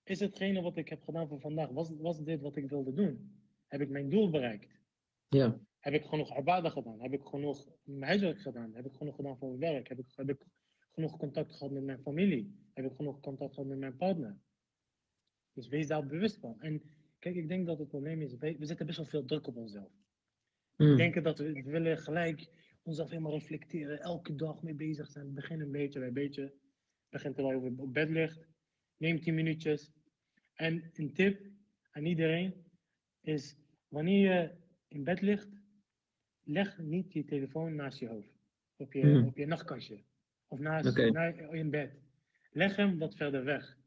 [0.05, 3.41] Is hetgene wat ik heb gedaan voor vandaag, was, was dit wat ik wilde doen?
[3.67, 4.81] Heb ik mijn doel bereikt?
[5.29, 5.61] Ja.
[5.79, 7.01] Heb ik genoeg arbeider gedaan?
[7.01, 7.67] Heb ik genoeg
[8.01, 8.75] huiswerk gedaan?
[8.75, 9.89] Heb ik genoeg gedaan voor mijn werk?
[9.89, 10.47] Heb ik, heb ik
[10.93, 12.71] genoeg contact gehad met mijn familie?
[12.75, 14.39] Heb ik genoeg contact gehad met mijn partner?
[15.61, 16.61] Dus wees daar bewust van.
[16.61, 16.83] En
[17.19, 19.57] kijk, ik denk dat het probleem is, we we zetten best wel veel druk op
[19.57, 19.93] onszelf.
[20.77, 20.97] Hmm.
[20.97, 22.49] denken dat we, we willen gelijk
[22.83, 25.35] onszelf helemaal reflecteren, elke dag mee bezig zijn.
[25.35, 26.53] Begin een beetje bij beetje.
[27.09, 28.49] Begin terwijl je op bed ligt.
[28.97, 29.93] Neem 10 minuutjes.
[30.55, 31.47] En een tip
[31.91, 32.55] aan iedereen
[33.21, 33.57] is:
[33.89, 34.51] wanneer je
[34.89, 35.49] in bed ligt,
[36.45, 38.39] leg niet je telefoon naast je hoofd.
[38.77, 39.27] Op je, Hmm.
[39.27, 40.03] op je nachtkastje.
[40.47, 42.01] Of naast na- in bed.
[42.51, 43.79] Leg hem wat verder weg.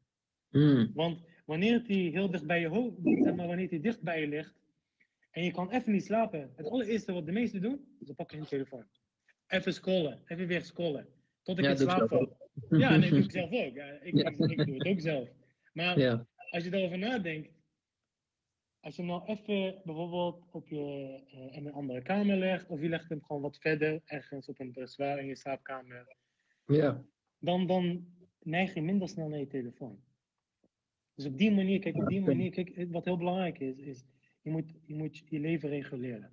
[0.49, 0.91] Hmm.
[0.93, 4.27] Want wanneer die heel dicht bij je hoofd, zeg maar wanneer die dicht bij je
[4.27, 4.61] ligt,
[5.31, 8.37] en je kan even niet slapen, het allereerste wat de meesten doen, is ze pakken
[8.37, 8.85] hun telefoon.
[9.47, 11.07] Even scrollen, even weer scrollen,
[11.41, 12.37] tot ik Ja, in slaap val.
[12.69, 13.75] Ja, nee, doe ik zelf ook.
[13.75, 14.29] Ja, ik, Ja.
[14.29, 15.29] ik, ik doe het ook zelf.
[15.73, 16.27] Maar Ja.
[16.49, 17.49] als je erover nadenkt,
[18.79, 20.79] als je nou even bijvoorbeeld op je,
[21.31, 24.59] eh, in een andere kamer legt, of je legt hem gewoon wat verder, ergens op
[24.59, 26.15] een dressoir in je slaapkamer,
[26.65, 27.05] Ja.
[27.39, 28.07] dan, dan
[28.39, 30.03] neig je minder snel naar je telefoon.
[31.16, 34.05] Dus op die manier, kijk, op die manier, kijk, wat heel belangrijk is, is
[34.41, 36.32] je moet je, moet je leven reguleren.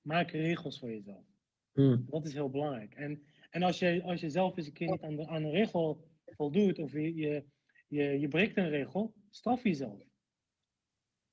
[0.00, 1.24] Maak regels voor jezelf.
[1.72, 2.06] Hmm.
[2.10, 2.94] Dat is heel belangrijk.
[2.94, 5.50] En, en als, je, als je zelf eens een keer niet aan, de, aan een
[5.50, 7.44] regel voldoet, of je, je,
[7.88, 10.08] je, je breekt een regel, straf jezelf.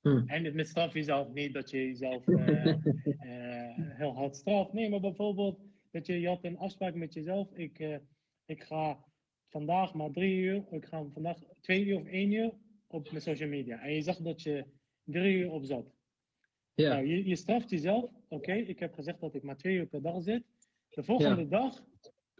[0.00, 0.28] Hmm.
[0.28, 4.72] En met straf jezelf niet dat je jezelf eh, eh, heel hard straft.
[4.72, 7.52] Nee, maar bijvoorbeeld dat je, je had een afspraak met jezelf.
[7.52, 7.96] Ik, eh,
[8.44, 9.04] ik ga
[9.48, 12.52] vandaag maar drie uur, ik ga vandaag twee uur of één uur
[12.86, 13.80] op mijn social media.
[13.80, 14.64] En je zag dat je
[15.04, 15.92] drie uur op zat.
[16.74, 16.92] Ja.
[16.94, 18.10] Nou, je, je straft jezelf.
[18.28, 20.42] Oké, ik heb gezegd dat ik maar twee uur per dag zit.
[20.88, 21.84] De volgende, dag,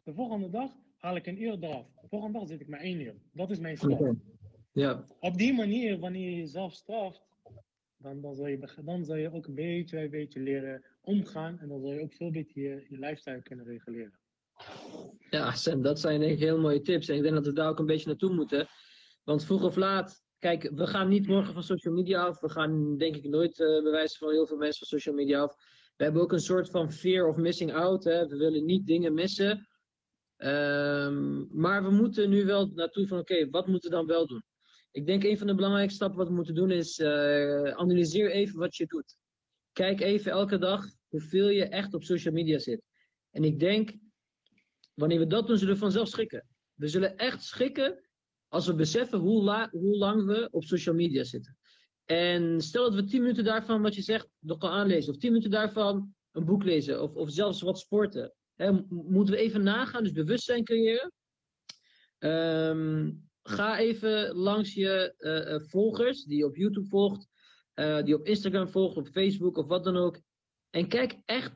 [0.05, 1.87] de volgende dag haal ik een uur eraf.
[2.01, 3.15] De volgende dag zit ik maar één uur.
[3.33, 4.15] Dat is mijn straf.
[4.73, 5.05] Ja.
[5.21, 7.23] Op die manier, wanneer je jezelf straft,
[7.97, 11.59] dan, dan, zal je, dan zal je ook een beetje bij beetje leren omgaan.
[11.59, 14.18] En dan zal je ook veel beter je, je lifestyle kunnen reguleren.
[15.31, 17.09] Ja, Sam, dat zijn denk heel mooie tips.
[17.09, 18.69] En ik denk dat we daar ook een beetje naartoe moeten.
[19.25, 22.41] Want vroeg of laat, kijk, we gaan niet morgen van social media af.
[22.41, 25.55] We gaan denk ik nooit eh bewijzen van heel veel mensen van social media af.
[25.97, 28.05] We hebben ook een soort van fear of missing out.
[28.05, 28.27] Hè?
[28.27, 29.69] We willen niet dingen missen.
[30.37, 34.43] Ehm, maar we moeten nu wel naartoe van, oké, wat moeten we dan wel doen?
[34.91, 38.59] Ik denk een van de belangrijkste stappen wat we moeten doen is, eh, analyseer even
[38.59, 39.17] wat je doet.
[39.73, 42.83] Kijk even elke dag hoeveel je echt op social media zit.
[43.31, 43.93] En ik denk,
[44.99, 46.46] wanneer we dat doen, zullen we vanzelf schikken.
[46.74, 48.09] We zullen echt schikken
[48.49, 51.59] als we beseffen hoe, hoe lang we op social media zitten.
[52.05, 55.12] En stel dat we 10 minuten daarvan, wat je zegt, nog kan aanlezen.
[55.12, 57.03] Of 10 minuten daarvan een boek lezen.
[57.03, 58.32] Of, of zelfs wat sporten.
[58.88, 61.12] Moeten we even nagaan, dus bewustzijn creëren.
[62.18, 63.11] Ehm,
[63.42, 67.26] ga even langs je eh, eh, volgers, die je op YouTube volgt.
[67.74, 70.20] eh, die op Instagram volgt, op Facebook of wat dan ook.
[70.70, 71.53] En kijk echt,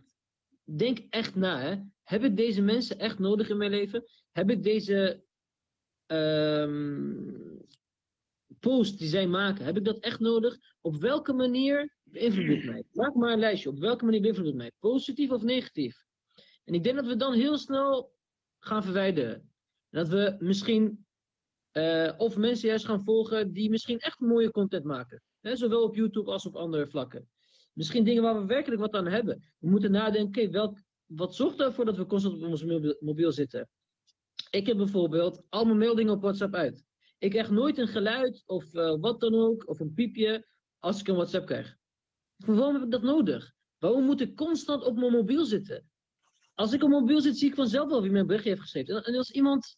[0.64, 1.60] denk echt na.
[1.60, 1.76] Hè.
[2.02, 4.04] Heb ik deze mensen echt nodig in mijn leven?
[4.32, 5.22] Heb ik deze
[6.06, 7.32] ehm,
[8.60, 10.58] post die zij maken, heb ik dat echt nodig?
[10.80, 12.84] Op welke manier beïnvloedt mij?
[12.92, 13.68] Maak maar een lijstje.
[13.68, 14.72] Op welke manier beïnvloedt mij?
[14.78, 16.04] Positief of negatief?
[16.64, 18.12] En ik denk dat we dan heel snel
[18.58, 19.34] gaan verwijderen.
[19.90, 21.06] En dat we misschien
[21.72, 25.22] eh, of mensen juist gaan volgen die misschien echt mooie content maken.
[25.40, 27.28] Hè, zowel op YouTube als op andere vlakken.
[27.72, 29.52] Misschien dingen waar we werkelijk wat aan hebben.
[29.58, 30.78] We moeten nadenken, oké, welk,
[31.14, 32.64] wat zorgt ervoor dat we constant op ons
[33.00, 33.68] mobiel, zitten?
[34.50, 36.84] Ik heb bijvoorbeeld al mijn meldingen op WhatsApp uit.
[37.18, 40.46] Ik krijg nooit een geluid of eh, wat dan ook, of een piepje,
[40.78, 41.76] als ik een WhatsApp krijg.
[42.36, 43.52] Waarom heb ik dat nodig?
[43.78, 45.90] Waarom moet ik constant op mijn mobiel zitten?
[46.54, 48.94] Als ik op mijn mobiel zit, zie ik vanzelf wel wie mijn berichtje heeft geschreven.
[48.96, 49.76] En- En als iemand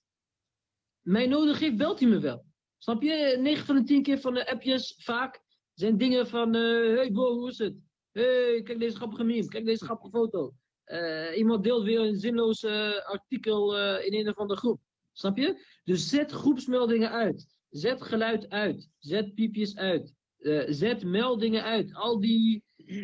[1.01, 2.45] mij nodig heeft, belt hij me wel.
[2.79, 3.37] Snap je?
[3.41, 5.43] 9 van de 10 keer van de appjes, vaak,
[5.75, 6.55] zijn dingen van...
[6.55, 6.61] eh,
[6.97, 7.75] hey bro, hoe is het?
[8.13, 9.49] hey, kijk deze grappige meme.
[9.49, 10.55] Kijk deze grappige foto.
[10.85, 12.65] Eh, iemand deelt weer een zinloos
[13.05, 14.81] artikel eh, in een of andere groep.
[15.13, 15.65] Snap je?
[15.85, 17.47] Dus zet groepsmeldingen uit.
[17.71, 18.89] Zet geluid uit.
[18.99, 20.15] Zet piepjes uit.
[20.39, 21.95] eh, zet meldingen uit.
[21.95, 22.63] Al die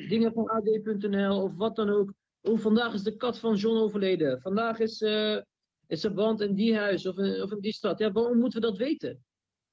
[0.09, 2.13] dingen van AD.nl of wat dan ook.
[2.43, 4.41] Oh, vandaag is de kat van John overleden.
[4.41, 5.41] Vandaag is, eh
[5.87, 7.99] is er in die huis of in, of in die stad.
[7.99, 9.25] Ja, waarom moeten we dat weten?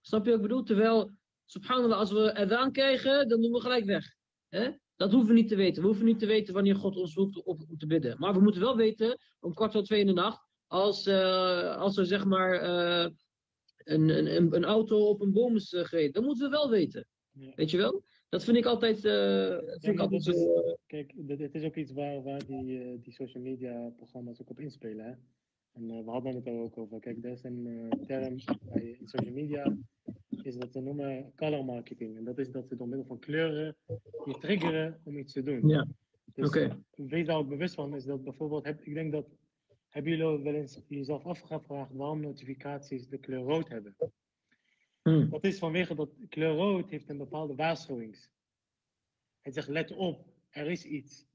[0.01, 0.64] Snap je wat ik bedoel?
[0.64, 1.12] Terwijl,
[1.45, 4.05] subhanallah, als we eraan krijgen, dan doen we gelijk weg.
[4.49, 4.72] Hè?
[4.98, 5.82] Dat hoeven we niet te weten.
[5.82, 8.16] We hoeven niet te weten wanneer God ons roept om te bidden.
[8.20, 11.98] Maar we moeten wel weten, om kwart voor twee in de nacht, als, eh, als
[11.98, 13.10] er zeg maar eh,
[13.78, 16.14] een, een, een auto op een boom is uh, gereden.
[16.14, 17.08] Dan moeten we wel weten.
[17.32, 17.52] Ja.
[17.56, 18.04] Weet je wel?
[18.30, 20.60] Dat vind ik altijd, eh, dat vind Ja, ik altijd dat zo...
[20.60, 23.89] is- eh, Kijk, dit, het is ook iets waar, waar die, eh, die social media
[23.98, 25.06] programma's ook op inspelen.
[25.06, 25.12] Hè?
[25.78, 26.99] En eh, we hadden het er ook over.
[26.99, 28.36] Kijk, er is een eh, term
[28.69, 29.78] bij, social media,
[30.43, 32.17] is dat ze noemen color marketing.
[32.17, 33.75] En dat is dat ze door middel van kleuren
[34.25, 35.67] je triggeren om iets te doen.
[35.67, 35.88] Ja,
[36.34, 36.84] Dus oké.
[36.95, 39.28] wees daar ook bewust van, is dat bijvoorbeeld, heb, ik denk dat,
[39.88, 43.95] hebben jullie wel eens jezelf afgevraagd waarom notificaties de kleur rood hebben?
[45.01, 48.32] hm, Dat is vanwege dat kleur rood heeft een bepaalde waarschuwings.
[49.41, 51.25] Het zegt let op, er is iets.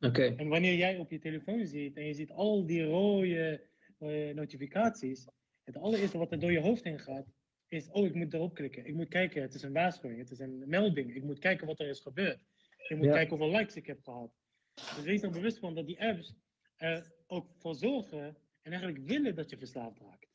[0.00, 3.66] Oké, En wanneer jij op je telefoon ziet en je ziet al die rode
[3.98, 5.26] eh, notificaties,
[5.64, 7.26] het allereerste wat er door je hoofd heen gaat,
[7.68, 8.86] is, oh, ik moet erop klikken.
[8.86, 11.14] Ik moet kijken, het is een waarschuwing, het is een melding.
[11.14, 12.40] Ik moet kijken wat er is gebeurd.
[12.88, 13.12] Ik moet Ja.
[13.12, 14.32] kijken hoeveel likes ik heb gehad.
[14.74, 16.34] Dus wees er bewust van dat die apps
[16.76, 20.26] er ook voor zorgen en eigenlijk willen dat je verslaafd raakt.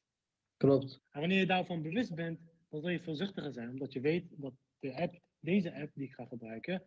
[0.57, 1.01] klopt.
[1.09, 2.39] En wanneer je daarvan bewust bent,
[2.69, 6.13] dan zul je voorzichtiger zijn, omdat je weet dat de app, deze app die ik
[6.13, 6.83] ga gebruiken,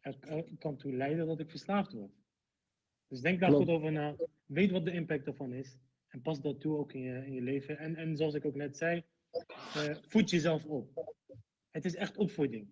[0.00, 2.12] er, er kan toe leiden dat ik verslaafd word.
[3.08, 3.64] Dus denk daar Klopt.
[3.64, 4.16] goed over na,
[4.46, 5.76] weet wat de impact ervan is
[6.12, 7.78] en pas dat toe ook in je, in je leven.
[7.78, 9.02] En, en zoals ik ook net zei,
[9.74, 11.16] eh, voed jezelf op.
[11.70, 12.68] Het is echt opvoeding.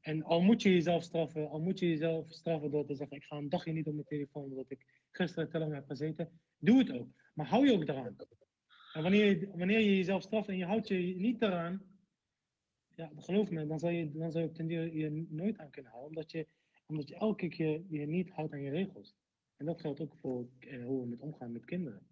[0.00, 3.24] En al moet je jezelf straffen, al moet je jezelf straffen door te zeggen, ik
[3.24, 6.78] ga een dagje niet op mijn telefoon omdat ik gisteren te lang heb gezeten, doe
[6.78, 7.08] het ook.
[7.34, 8.16] Maar hou je ook eraan.
[8.92, 11.82] En wanneer wanneer je jezelf straft en je houdt je niet eraan,
[12.94, 15.90] ja, geloof me, dan zal je, dan zal je ten duur je nooit aan kunnen
[15.90, 16.46] houden, omdat je,
[16.86, 19.14] omdat je elke keer je niet houdt aan je regels.
[19.56, 22.06] En dat geldt ook voor eh, hoe we met omgaan met kinderen.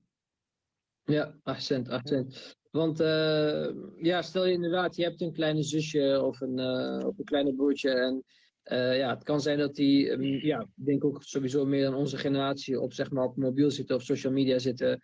[1.05, 2.57] Ja, accent, accent.
[2.71, 7.19] Want eh, ja, stel je inderdaad, je hebt een kleine zusje of een, eh, of
[7.19, 7.91] een kleine broertje.
[7.91, 8.25] En
[8.63, 11.95] eh, ja, het kan zijn dat die, ehm, ja, ik denk ook sowieso meer dan
[11.95, 15.01] onze generatie op, zeg maar, op mobiel zitten of social media zitten.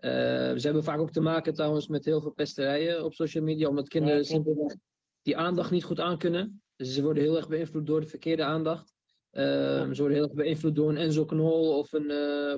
[0.00, 3.88] Ze hebben vaak ook te maken trouwens met heel veel pesterijen op social media, omdat
[3.88, 4.74] kinderen Ja, simpelweg
[5.22, 6.62] die aandacht niet goed aankunnen.
[6.76, 8.94] Dus ze worden heel erg beïnvloed door de verkeerde aandacht.
[9.30, 9.96] Eh, Klopt.
[9.96, 12.06] ze worden heel erg beïnvloed door een Enzo Knol of een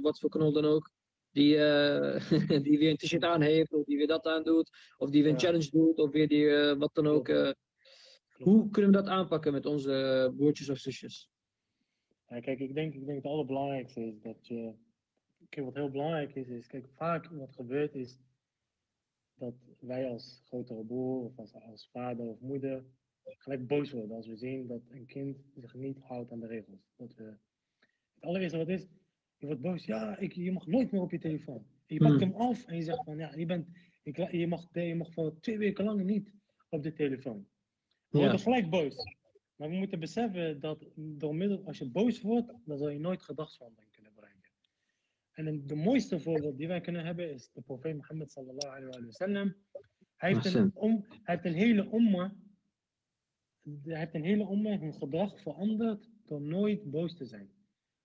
[0.03, 0.91] wat voor knol dan ook.
[1.33, 2.31] Die, eh,
[2.67, 5.33] die weer een t-shirt aan heeft, of die weer dat aan doet, of die weer
[5.33, 5.45] een Ja.
[5.45, 7.29] challenge doet, of weer die eh, wat dan ook.
[7.29, 7.51] Eh.
[8.37, 11.31] Hoe kunnen we dat aanpakken met onze broertjes of zusjes?
[12.29, 14.75] Ja, kijk, ik denk, ik denk het allerbelangrijkste is dat je.
[15.49, 18.19] Kijk, wat heel belangrijk is, is, kijk, vaak wat gebeurt is
[19.35, 22.85] dat wij als grotere broer of als, als vader of moeder
[23.25, 26.93] gelijk boos worden als we zien dat een kind zich niet houdt aan de regels.
[26.97, 27.25] Dat we,
[28.15, 28.87] het allereerste wat is,
[29.39, 31.67] je wordt boos, ja, ik, je mag nooit meer op je telefoon.
[31.87, 32.31] En je pakt Hmm.
[32.31, 33.69] hem af en je zegt van, ja, je, bent,
[34.03, 36.33] ik, je, mag, je mag voor twee weken lang niet
[36.69, 37.47] op de telefoon.
[38.09, 39.17] We Ja, worden gelijk boos.
[39.57, 43.23] Maar we moeten beseffen dat door middel, als je boos wordt, dan zal je nooit
[43.23, 44.51] gedragsverandering kunnen bereiken.
[45.33, 49.11] En de mooiste voorbeeld die wij kunnen hebben is de profeet Mohammed sallallahu alayhi wa
[49.11, 49.55] sallam.
[50.17, 52.35] Hij heeft een, om, hij heeft een hele omma,
[53.85, 57.51] hij heeft een hele omma hun gedrag veranderd door nooit boos te zijn.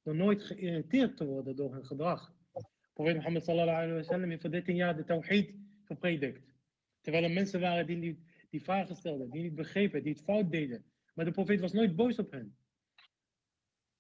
[0.04, 2.34] Door nooit geïrriteerd te worden door hun gedrag.
[2.94, 6.54] Profeet Mohammed sallallahu alayhi wa sallam heeft voor 13 jaar de tawhid gepredikt.
[7.02, 10.52] Terwijl er mensen waren die, niet, die vragen stelden, die niet begrepen, die het fout
[10.52, 10.86] deden.
[11.14, 12.56] Maar de profeet was nooit boos op hen.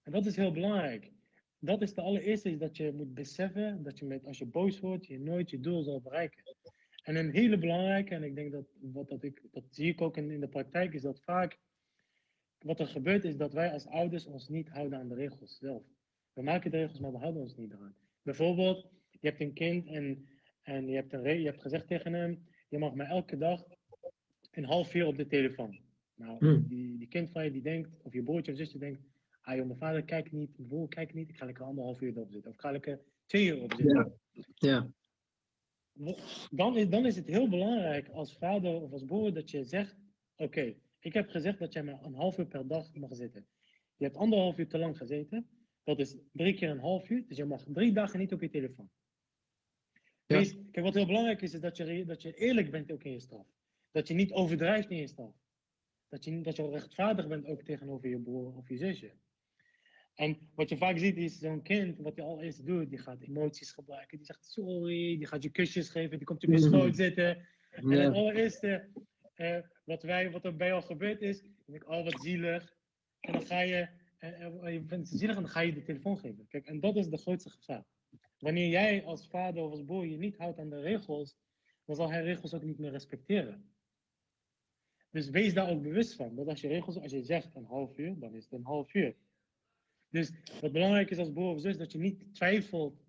[0.03, 1.11] En dat is heel belangrijk.
[1.59, 4.79] Dat is de allereerste, is dat je moet beseffen dat je met, als je boos
[4.79, 6.43] wordt, je nooit je doel zal bereiken.
[7.03, 10.17] En een hele belangrijke, en ik denk dat, wat dat, ik, dat zie ik ook
[10.17, 11.59] in, in de praktijk, is dat vaak
[12.63, 15.83] wat er gebeurt is dat wij als ouders ons niet houden aan de regels zelf.
[16.33, 17.95] We maken de regels, maar we houden ons niet eraan.
[18.21, 20.27] Bijvoorbeeld, je hebt een kind en,
[20.61, 23.63] en je, hebt een je hebt gezegd tegen hem, je mag maar elke dag
[24.51, 25.79] een half uur op de telefoon.
[26.15, 26.67] Nou, Hmm.
[26.67, 29.01] die, die kind van je die denkt, of je broertje of zusje denkt,
[29.41, 32.11] ah joh, mijn vader kijkt niet, mijn broer kijkt niet, ik ga lekker anderhalf uur
[32.15, 32.49] erop zitten.
[32.49, 34.19] Of ik ga lekker twee uur op zitten.
[34.55, 34.87] ja,
[36.49, 39.97] Dan, is, dan is het heel belangrijk als vader of als broer dat je zegt,
[40.35, 40.73] oké,
[41.03, 43.47] ik heb gezegd dat jij maar een half uur per dag mag zitten.
[43.97, 45.47] Je hebt anderhalf uur te lang gezeten,
[45.83, 48.49] dat is drie keer een half uur, dus je mag drie dagen niet op je
[48.49, 48.89] telefoon.
[50.25, 50.37] Ja.
[50.37, 53.11] Wees- kijk, wat heel belangrijk is, is dat je, dat je eerlijk bent ook in
[53.11, 53.47] je straf.
[53.91, 55.35] Dat je niet overdrijft in je straf.
[56.09, 59.13] Dat je, dat je rechtvaardig bent ook tegenover je broer of je zusje.
[60.13, 63.21] En wat je vaak ziet is zo'n kind, wat hij al eerst doet, die gaat
[63.21, 64.17] emoties gebruiken.
[64.17, 66.67] Die zegt sorry, die gaat je kusjes geven, die komt op je Mhm.
[66.67, 67.47] schoot zitten.
[67.69, 68.89] En het allereerste
[69.33, 72.75] eh, wat, wij, wat er bij jou gebeurd is, denk ik, oh wat zielig.
[73.19, 73.87] En dan ga je,
[74.19, 76.47] uh, je vindt zielig en dan ga je de telefoon geven.
[76.47, 77.85] Kijk, en dat is de grootste gevaar.
[78.37, 81.37] Wanneer jij als vader of als broer je niet houdt aan de regels,
[81.85, 83.71] dan zal hij regels ook niet meer respecteren.
[85.09, 86.35] Dus wees daar ook bewust van.
[86.35, 88.93] Dat als je regels, als je zegt een half uur, dan is het een half
[88.93, 89.15] uur.
[90.09, 90.31] Dus
[90.61, 93.03] wat belangrijk is als broer of zus, dat je niet twijfelt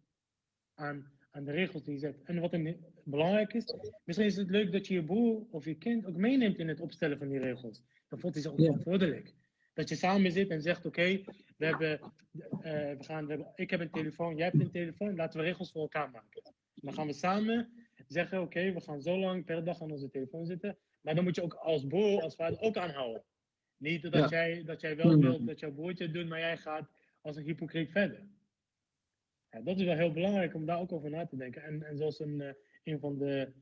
[0.75, 2.22] aan, aan de regels die je zet.
[2.22, 3.74] En wat een, belangrijk is,
[4.05, 6.80] misschien is het leuk dat je je broer of je kind ook meeneemt in het
[6.80, 7.82] opstellen van die regels.
[8.09, 9.20] Dan voelt hij zich ook ja.
[9.72, 11.20] Dat je samen zit en zegt, oké,
[11.57, 15.16] we hebben, uh, we gaan, we hebben, ik heb een telefoon, jij hebt een telefoon,
[15.16, 16.42] laten we regels voor elkaar maken.
[16.74, 17.68] Dan gaan we samen
[18.09, 20.76] zeggen, oké, we gaan zo lang per dag aan onze telefoon zitten.
[21.00, 23.24] Maar dan moet je ook als broer, als vader ook aanhouden.
[23.76, 25.20] Niet dat, jij, dat jij wel mm-hmm.
[25.20, 26.88] wilt dat jouw broertje doet, maar jij gaat
[27.20, 28.26] als een hypocriet verder.
[29.50, 31.62] Ja, dat is wel heel belangrijk om daar ook over na te denken.
[31.62, 32.48] En, en zoals een, uh,
[32.85, 33.53] een van de,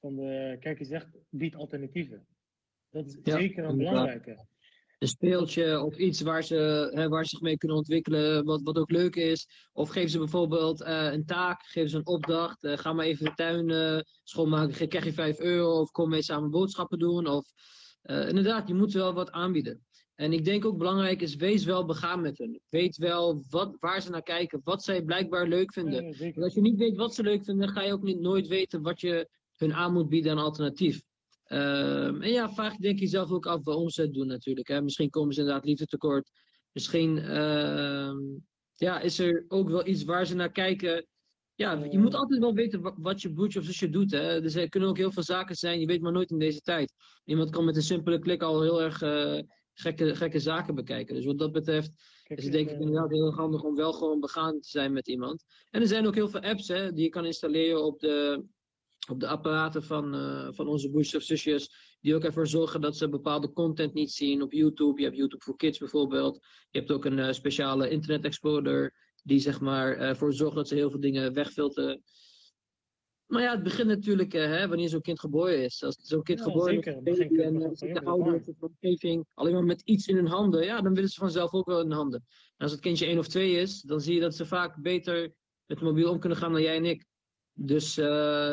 [0.00, 2.26] van de kijkers zegt, biedt alternatieven.
[2.90, 4.48] Dat is zeker een belangrijke.
[4.98, 8.76] Een speeltje of iets waar ze, hè, waar ze zich mee kunnen ontwikkelen, wat, wat
[8.76, 9.48] ook leuk is.
[9.72, 12.64] Of geef ze bijvoorbeeld uh, een taak, geef ze een opdracht.
[12.64, 15.80] Uh, ga maar even de tuin schoonmaken, krijg je 5 euro.
[15.80, 17.26] Of kom mee samen boodschappen doen.
[17.26, 17.44] Of
[18.02, 19.84] uh, inderdaad, je moet wel wat aanbieden.
[20.20, 22.60] En ik denk ook belangrijk is, wees wel begaan met hen.
[22.68, 26.14] Weet wel wat, waar ze naar kijken, wat zij blijkbaar leuk vinden.
[26.18, 28.82] Ja, als je niet weet wat ze leuk vinden, ga je ook niet, nooit weten
[28.82, 31.02] wat je hun aan moet bieden aan alternatief.
[31.48, 34.68] Um, en ja, vraag denk je zelf ook af waarom ze het doen natuurlijk.
[34.68, 34.82] Hè.
[34.82, 36.30] Misschien komen ze inderdaad liefde tekort.
[36.72, 38.12] Misschien uh,
[38.74, 41.06] ja, is er ook wel iets waar ze naar kijken
[41.54, 44.10] ja, je moet altijd wel weten wat je broertje of zusje doet.
[44.10, 44.40] Hè.
[44.40, 46.92] Dus er kunnen ook heel veel zaken zijn, je weet maar nooit in deze tijd.
[47.24, 49.40] Iemand kan met een simpele klik al heel erg uh,
[49.80, 51.14] gekke, gekke zaken bekijken.
[51.14, 51.92] Dus wat dat betreft
[52.26, 55.44] is het denk ik inderdaad heel handig om wel gewoon begaan te zijn met iemand.
[55.70, 58.44] En er zijn ook heel veel apps hè, die je kan installeren op de,
[59.10, 61.88] op de apparaten van, uh, van onze broertjes of zusjes.
[62.00, 64.98] Die ook ervoor zorgen dat ze bepaalde content niet zien op YouTube.
[64.98, 66.38] Je hebt YouTube voor Kids bijvoorbeeld.
[66.70, 70.68] Je hebt ook een uh, speciale Internet Explorer die zeg maar ervoor eh, zorgt dat
[70.68, 72.02] ze heel veel dingen wegfilteren.
[73.30, 75.82] Maar ja, het begint natuurlijk uh, hè, wanneer zo'n kind geboren is.
[75.84, 76.74] Als zo'n kind geboren
[77.04, 80.64] is en uh, de ouders of de omgeving alleen maar met iets in hun handen,
[80.64, 82.24] ja, dan willen ze vanzelf ook wel in hun handen.
[82.28, 85.32] En als het kindje één of twee is, dan zie je dat ze vaak beter
[85.66, 87.04] met mobiel om kunnen gaan dan jij en ik.
[87.52, 88.04] Dus uh,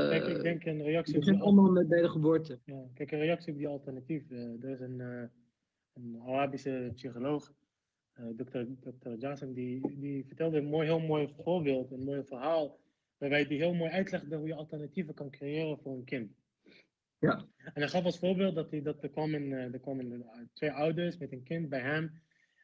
[0.09, 1.15] kijk, ik denk een reactie.
[1.15, 2.59] Het begint allemaal met bij de geboorte.
[2.65, 4.31] Ja, kijk, een reactie op die alternatief.
[4.31, 4.99] er is een,
[5.93, 7.51] een Arabische psycholoog
[8.35, 8.59] Dr.
[8.79, 9.13] Dr.
[9.17, 12.79] Johnson, die, die vertelde een mooi, heel mooi voorbeeld, een mooi verhaal,
[13.17, 16.31] waarbij die heel mooi uitlegde hoe je alternatieven kan creëren voor een kind.
[17.19, 17.45] Ja.
[17.57, 21.17] En hij gaf als voorbeeld dat, hij, dat er, kwamen, uh, er kwamen twee ouders
[21.17, 22.21] met een kind bij hem.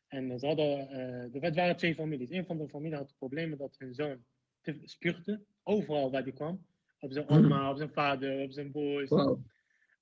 [0.08, 2.30] En ze hadden, uh, er waren twee families.
[2.30, 4.24] Een van de familie had problemen dat hun zoon
[4.62, 6.66] te spuugde, overal waar hij kwam.
[7.00, 9.10] Op zijn oma, op zijn vader, op zijn broers.
[9.10, 9.46] Wow.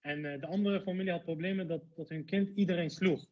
[0.01, 3.25] En de andere familie had problemen dat, dat hun kind iedereen sloeg.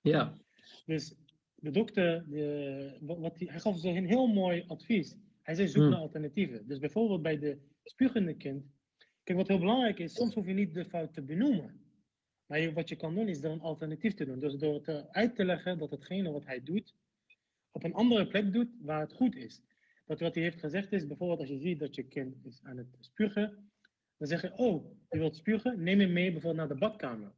[0.00, 0.38] Ja.
[0.86, 1.14] Dus
[1.54, 5.16] de dokter, de, wat die, hij gaf ze een heel mooi advies.
[5.42, 5.90] Hij zei zoek hmm.
[5.90, 6.66] naar alternatieven.
[6.66, 8.64] Dus bijvoorbeeld bij de spuugende kind.
[9.24, 11.80] Kijk, wat heel belangrijk is, soms hoef je niet de fout te benoemen.
[12.46, 14.40] Maar je, wat je kan doen is er een alternatief te doen.
[14.40, 16.94] Dus door het uit te leggen dat hetgene wat hij doet,
[17.70, 19.62] op een andere plek doet waar het goed is.
[20.06, 22.76] Dat wat hij heeft gezegd is, bijvoorbeeld als je ziet dat je kind is aan
[22.76, 23.70] het spugen,
[24.16, 27.32] dan zeg je, oh, je wilt spugen, neem hem mee bijvoorbeeld naar de badkamer.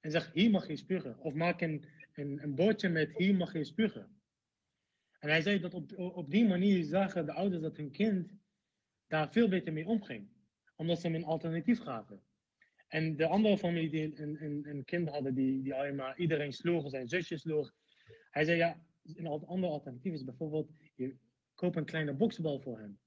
[0.00, 1.18] En zeg, hier mag je spugen.
[1.18, 4.08] Of maak een een, een bordje met hier mag je spugen.
[5.24, 8.32] En hij zei dat op, op die manier zagen de ouders dat hun kind
[9.06, 10.28] daar veel beter mee omging.
[10.76, 12.20] Omdat ze hem een alternatief gaven.
[12.88, 16.52] En de andere familie die een, een, een kind hadden die, die alleen maar iedereen
[16.52, 17.72] sloeg, zijn zusjes sloeg.
[18.30, 18.80] Hij zei ja,
[19.14, 21.16] een ander alternatief is bijvoorbeeld, je
[21.54, 22.98] koopt een kleine boksbal voor hem.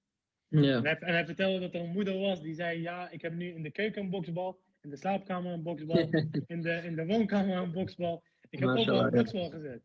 [0.47, 0.77] Ja.
[0.77, 3.33] En, hij, en hij vertelde dat er een moeder was die zei, ja, ik heb
[3.33, 6.09] nu in de keuken een boksbal, in de slaapkamer een boksbal,
[6.47, 8.23] in de, in de woonkamer een boksbal.
[8.49, 9.81] Ik heb overal een boksbal gezet.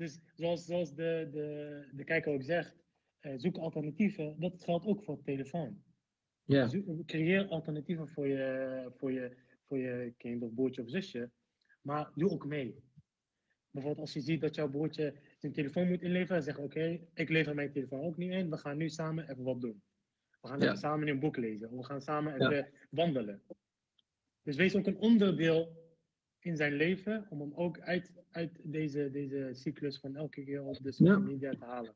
[0.00, 2.76] Dus zoals, zoals de, de, de kijker ook zegt,
[3.20, 4.36] uh, zoek alternatieven.
[4.38, 5.82] Dat geldt ook voor telefoon.
[6.44, 6.68] Ja.
[6.68, 9.36] Zoek, creëer alternatieven voor je, voor, je,
[9.66, 11.30] voor je kind of broertje of zusje.
[11.82, 12.82] Maar doe ook mee.
[13.70, 17.54] Bijvoorbeeld als je ziet dat jouw broertje zijn telefoon moet inleveren, zeg oké, ik lever
[17.54, 18.50] mijn telefoon ook niet in.
[18.50, 19.82] We gaan nu samen even wat doen.
[20.40, 20.74] We gaan ja.
[20.74, 21.76] samen een boek lezen.
[21.76, 22.68] We gaan samen even ja.
[22.90, 23.42] wandelen.
[24.42, 25.79] Dus wees ook een onderdeel
[26.40, 30.78] in zijn leven om hem ook uit, uit deze, deze cyclus van elke keer op
[30.82, 31.94] de social media te halen.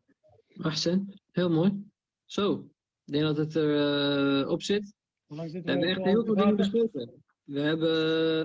[0.57, 1.85] Ahsen, heel mooi.
[2.25, 2.71] Zo,
[3.05, 4.95] ik denk dat het er uh, op zit.
[5.27, 7.23] we, we hebben echt heel veel dingen besproken.
[7.45, 8.39] We hebben,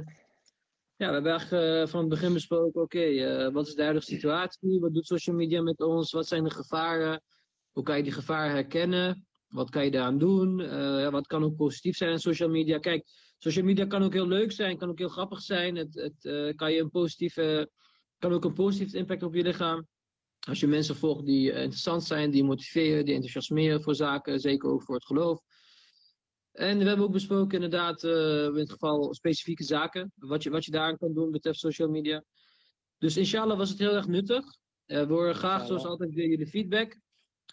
[0.95, 3.81] ja, we hebben eigenlijk uh, van het begin besproken, oké, okay, uh, wat is de
[3.81, 4.79] huidige situatie?
[4.79, 6.11] Wat doet social media met ons?
[6.11, 7.21] Wat zijn de gevaren?
[7.71, 9.27] Hoe kan je die gevaren herkennen?
[9.47, 10.57] Wat kan je daaraan doen?
[11.11, 12.77] wat kan ook positief zijn aan social media?
[12.77, 13.05] Kijk,
[13.39, 15.75] social media kan ook heel leuk zijn, kan ook heel grappig zijn.
[15.75, 17.69] Het, het eh, kan, je een positieve,
[18.17, 19.87] kan ook een positieve impact op je lichaam.
[20.47, 24.69] Als je mensen volgt die eh, interessant zijn, die motiveren, die enthousiasmeren voor zaken, zeker
[24.69, 25.41] ook voor het geloof.
[26.51, 30.65] En we hebben ook besproken inderdaad, uh, in het geval specifieke zaken, wat je, wat
[30.65, 32.23] je daaraan kan doen betreft social media.
[32.97, 34.43] Dus inshallah was het heel erg nuttig.
[34.85, 36.99] Uh, we horen graag zoals altijd weer jullie feedback.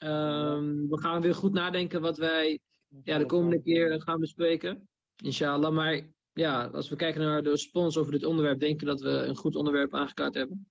[0.03, 2.61] Um, we gaan weer goed nadenken wat wij
[3.03, 4.89] ja, de komende keer gaan bespreken.
[5.24, 5.74] Inshallah.
[5.74, 9.08] Maar ja, als we kijken naar de respons over dit onderwerp, denk ik dat we
[9.08, 10.68] een goed onderwerp aangekaart hebben.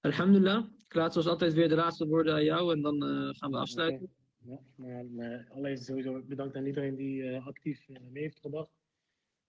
[0.00, 0.64] Alhamdulillah.
[0.88, 3.56] Ik laat zoals altijd weer de laatste woorden aan jou en dan uh, gaan we
[3.56, 4.14] afsluiten.
[4.38, 8.70] Ja, maar, maar allereerst sowieso bedankt aan iedereen die uh, actief uh, mee heeft gedacht.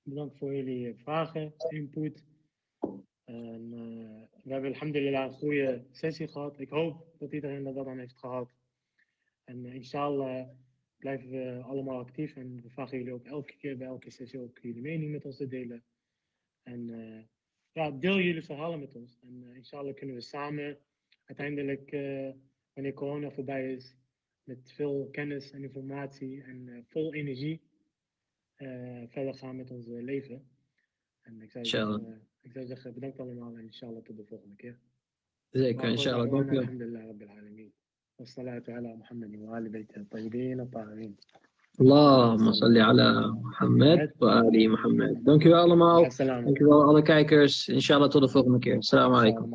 [0.01, 2.23] Bedankt voor jullie vragen, input.
[3.23, 3.69] En,
[4.43, 6.59] we hebben alhamdulillah een goede sessie gehad.
[6.59, 8.49] Ik hoop dat iedereen er wat aan heeft gehad.
[9.43, 10.47] En inshallah
[10.97, 14.59] blijven we allemaal actief en we vragen jullie ook elke keer bij elke sessie ook
[14.61, 15.83] jullie mening met ons te delen.
[16.63, 17.23] En uh,
[17.71, 19.19] ja, deel jullie verhalen met ons.
[19.21, 20.77] En uh, inshallah kunnen we samen
[21.23, 22.29] uiteindelijk, uh,
[22.73, 23.95] wanneer corona voorbij is,
[24.43, 27.61] met veel kennis en informatie en vol energie
[29.07, 30.47] verder gaan met ons leven.
[31.21, 34.79] En ik zou, zeggen, ik zou zeggen, bedankt allemaal en inshallah tot de volgende keer.
[35.49, 36.31] Zeker, inshallah.
[36.31, 37.71] Dank je.
[38.19, 41.15] والصلاة على محمد وآل بيته الطيبين الطاهرين
[41.81, 46.01] اللهم صل على محمد وآل محمد Dankjewel allemaal.
[46.17, 47.67] Dankjewel alle kijkers.
[47.67, 48.77] Inshallah tot de volgende keer.
[48.77, 49.53] Assalamu alaikum.